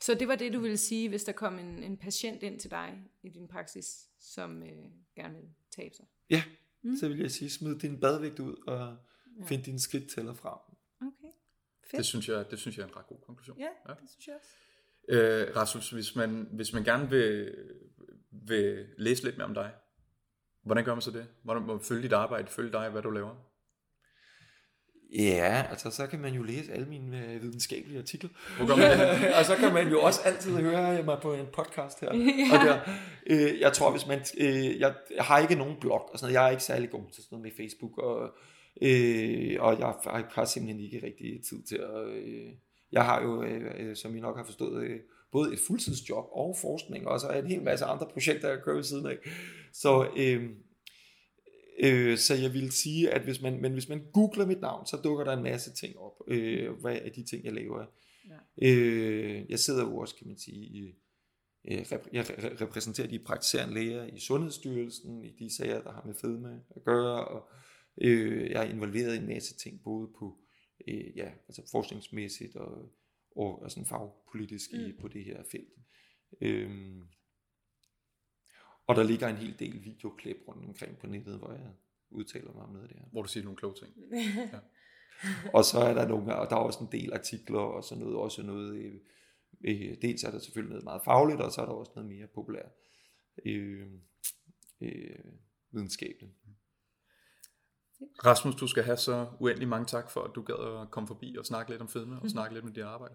Så 0.00 0.14
det 0.14 0.28
var 0.28 0.36
det, 0.36 0.52
du 0.52 0.60
ville 0.60 0.76
sige, 0.76 1.08
hvis 1.08 1.24
der 1.24 1.32
kom 1.32 1.58
en, 1.58 1.82
en 1.82 1.96
patient 1.96 2.42
ind 2.42 2.60
til 2.60 2.70
dig 2.70 3.04
i 3.22 3.28
din 3.28 3.48
praksis, 3.48 4.08
som 4.18 4.62
øh, 4.62 4.84
gerne 5.16 5.34
vil 5.34 5.48
tabe 5.70 5.94
sig? 5.94 6.06
Ja, 6.30 6.42
mm. 6.82 6.96
så 6.96 7.08
vil 7.08 7.18
jeg 7.18 7.30
sige, 7.30 7.50
smid 7.50 7.78
din 7.78 8.00
badvægt 8.00 8.38
ud 8.40 8.56
og 8.66 8.96
ja. 9.38 9.44
find 9.44 9.62
din 9.62 9.78
skridt 9.78 10.10
tæller 10.10 10.34
frem. 10.34 10.58
Okay, 11.00 11.32
fedt. 11.82 11.98
Det 11.98 12.06
synes, 12.06 12.28
jeg, 12.28 12.50
det 12.50 12.58
synes 12.58 12.76
jeg 12.76 12.82
er 12.82 12.88
en 12.88 12.96
ret 12.96 13.06
god 13.06 13.18
konklusion. 13.26 13.58
Ja, 13.58 13.68
ja. 13.88 13.94
det 13.94 14.10
synes 14.10 14.26
jeg 14.26 14.34
også. 14.34 14.48
Øh, 15.08 15.56
Rasmus, 15.56 15.90
hvis 15.90 16.16
man, 16.16 16.48
hvis 16.52 16.72
man 16.72 16.84
gerne 16.84 17.10
vil, 17.10 17.54
vil 18.30 18.86
læse 18.98 19.24
lidt 19.24 19.36
mere 19.36 19.46
om 19.46 19.54
dig, 19.54 19.74
hvordan 20.62 20.84
gør 20.84 20.94
man 20.94 21.02
så 21.02 21.10
det? 21.10 21.26
Hvordan 21.42 21.62
må 21.62 21.74
man 21.74 21.84
følge 21.84 22.02
dit 22.02 22.12
arbejde, 22.12 22.48
følge 22.48 22.72
dig, 22.72 22.90
hvad 22.90 23.02
du 23.02 23.10
laver? 23.10 23.36
Ja, 25.12 25.64
altså 25.70 25.90
så 25.90 26.06
kan 26.06 26.20
man 26.20 26.34
jo 26.34 26.42
læse 26.42 26.72
alle 26.72 26.86
mine 26.86 27.24
øh, 27.24 27.42
videnskabelige 27.42 27.98
artikler. 27.98 28.30
og 29.38 29.44
så 29.44 29.56
kan 29.56 29.74
man 29.74 29.88
jo 29.88 30.00
også 30.00 30.20
altid 30.24 30.56
høre 30.56 31.02
mig 31.02 31.18
på 31.22 31.34
en 31.34 31.46
podcast 31.52 32.00
her. 32.00 32.14
ja. 32.14 32.52
og 32.58 32.66
der, 32.66 32.80
øh, 33.26 33.60
jeg 33.60 33.72
tror, 33.72 33.90
hvis 33.90 34.06
man... 34.06 34.20
Øh, 34.38 34.80
jeg, 34.80 34.94
jeg 35.16 35.24
har 35.24 35.38
ikke 35.38 35.54
nogen 35.54 35.76
blog 35.80 36.12
og 36.12 36.18
sådan 36.18 36.32
noget. 36.32 36.34
Jeg 36.34 36.46
er 36.46 36.50
ikke 36.50 36.62
særlig 36.62 36.90
god 36.90 37.02
til 37.12 37.22
sådan 37.22 37.38
noget 37.38 37.42
med 37.42 37.64
Facebook. 37.64 37.98
Og, 37.98 38.22
øh, 38.82 39.56
og 39.60 39.78
jeg, 39.78 39.94
jeg 40.04 40.24
har 40.32 40.44
simpelthen 40.44 40.84
ikke 40.84 41.06
rigtig 41.06 41.40
tid 41.48 41.62
til 41.62 41.76
at... 41.76 42.08
Øh, 42.08 42.52
jeg 42.92 43.04
har 43.04 43.22
jo, 43.22 43.42
øh, 43.42 43.74
øh, 43.78 43.96
som 43.96 44.16
I 44.16 44.20
nok 44.20 44.36
har 44.36 44.44
forstået, 44.44 44.82
øh, 44.82 45.00
både 45.32 45.52
et 45.52 45.58
fuldtidsjob 45.66 46.24
og 46.32 46.56
forskning, 46.60 47.08
og 47.08 47.20
så 47.20 47.28
en 47.28 47.46
hel 47.46 47.62
masse 47.62 47.84
andre 47.84 48.06
projekter, 48.12 48.48
jeg 48.48 48.58
kører 48.64 48.76
ved 48.76 48.84
siden 48.84 49.06
af. 49.06 49.16
Så... 49.72 50.08
Øh, 50.16 50.50
Øh, 51.84 52.18
så 52.18 52.34
jeg 52.34 52.52
vil 52.52 52.72
sige, 52.72 53.10
at 53.10 53.22
hvis 53.22 53.42
man, 53.42 53.60
men 53.60 53.72
hvis 53.72 53.88
man 53.88 54.10
googler 54.12 54.46
mit 54.46 54.60
navn, 54.60 54.86
så 54.86 54.96
dukker 55.04 55.24
der 55.24 55.32
en 55.32 55.42
masse 55.42 55.74
ting 55.74 55.98
op. 55.98 56.22
Øh, 56.28 56.70
hvad 56.72 56.98
er 57.02 57.10
de 57.10 57.24
ting, 57.24 57.44
jeg 57.44 57.52
laver? 57.52 57.86
Ja. 58.28 58.68
Øh, 58.68 59.50
jeg 59.50 59.58
sidder 59.58 59.84
jo 59.84 59.96
også, 59.96 60.14
kan 60.16 60.26
man 60.26 60.38
sige, 60.38 60.94
øh, 61.64 61.84
jeg 62.12 62.26
repræsenterer 62.60 63.08
de 63.08 63.18
praktiserende 63.18 63.74
læger 63.74 64.04
i 64.04 64.20
Sundhedsstyrelsen, 64.20 65.24
i 65.24 65.30
de 65.38 65.54
sager, 65.56 65.82
der 65.82 65.92
har 65.92 66.02
med 66.06 66.14
fedme 66.14 66.60
at 66.76 66.84
gøre, 66.84 67.24
og 67.24 67.48
øh, 68.00 68.50
jeg 68.50 68.66
er 68.66 68.70
involveret 68.70 69.14
i 69.14 69.18
en 69.18 69.26
masse 69.26 69.56
ting, 69.56 69.82
både 69.84 70.08
på 70.18 70.38
øh, 70.88 71.16
ja, 71.16 71.30
altså 71.48 71.62
forskningsmæssigt 71.70 72.56
og, 72.56 72.92
og, 73.36 73.62
og 73.62 73.70
sådan 73.70 73.86
fagpolitisk 73.86 74.72
mm. 74.72 74.78
i, 74.78 74.92
på 75.00 75.08
det 75.08 75.24
her 75.24 75.42
felt. 75.50 75.74
Øh, 76.40 76.70
og 78.88 78.96
der 78.96 79.02
ligger 79.02 79.28
en 79.28 79.36
hel 79.36 79.58
del 79.58 79.84
videoklip 79.84 80.36
rundt 80.48 80.64
omkring 80.64 80.98
på 80.98 81.06
nettet, 81.06 81.38
hvor 81.38 81.52
jeg 81.52 81.70
udtaler 82.10 82.52
mig 82.52 82.62
om 82.62 82.70
noget 82.70 82.82
af 82.82 82.88
det 82.88 82.98
her. 82.98 83.06
Hvor 83.12 83.22
du 83.22 83.28
siger 83.28 83.44
nogle 83.44 83.56
kloge 83.56 83.74
ting. 83.74 83.92
ja. 84.52 84.58
og 85.54 85.64
så 85.64 85.78
er 85.78 85.94
der 85.94 86.08
nogle, 86.08 86.36
og 86.36 86.50
der 86.50 86.56
er 86.56 86.60
også 86.60 86.78
en 86.84 86.88
del 86.92 87.12
artikler 87.12 87.60
og 87.60 87.84
sådan 87.84 88.04
noget, 88.04 88.16
også 88.16 88.42
noget, 88.42 88.74
øh, 88.74 88.94
øh, 89.64 89.96
dels 90.02 90.24
er 90.24 90.30
der 90.30 90.38
selvfølgelig 90.38 90.70
noget 90.70 90.84
meget 90.84 91.02
fagligt, 91.04 91.40
og 91.40 91.52
så 91.52 91.60
er 91.60 91.66
der 91.66 91.72
også 91.72 91.92
noget 91.94 92.10
mere 92.10 92.26
populært 92.26 92.72
øh, 93.46 93.86
øh, 94.80 95.18
videnskabeligt. 95.70 96.32
Rasmus, 98.24 98.54
du 98.54 98.66
skal 98.66 98.82
have 98.82 98.96
så 98.96 99.26
uendelig 99.40 99.68
mange 99.68 99.86
tak 99.86 100.10
for, 100.10 100.20
at 100.20 100.30
du 100.34 100.42
gad 100.42 100.82
at 100.82 100.90
komme 100.90 101.06
forbi 101.06 101.36
og 101.38 101.46
snakke 101.46 101.70
lidt 101.70 101.82
om 101.82 101.88
fedme 101.88 102.14
og 102.14 102.22
mhm. 102.22 102.28
snakke 102.28 102.54
lidt 102.54 102.64
med 102.64 102.72
dit 102.72 102.84
arbejde. 102.84 103.14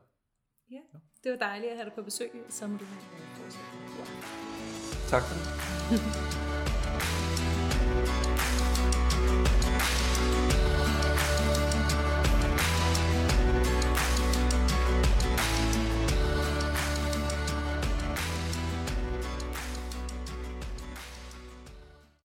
Ja, 0.71 0.81
det 1.23 1.31
var 1.31 1.37
dejligt 1.37 1.71
at 1.71 1.77
have 1.77 1.85
dig 1.85 1.93
på 1.93 2.01
besøg, 2.01 2.31
som 2.49 2.77
du 2.77 2.85
har 2.85 2.99
fortsat. 3.35 4.52
Tak 5.13 5.23
for 5.23 5.35
det. 5.35 6.01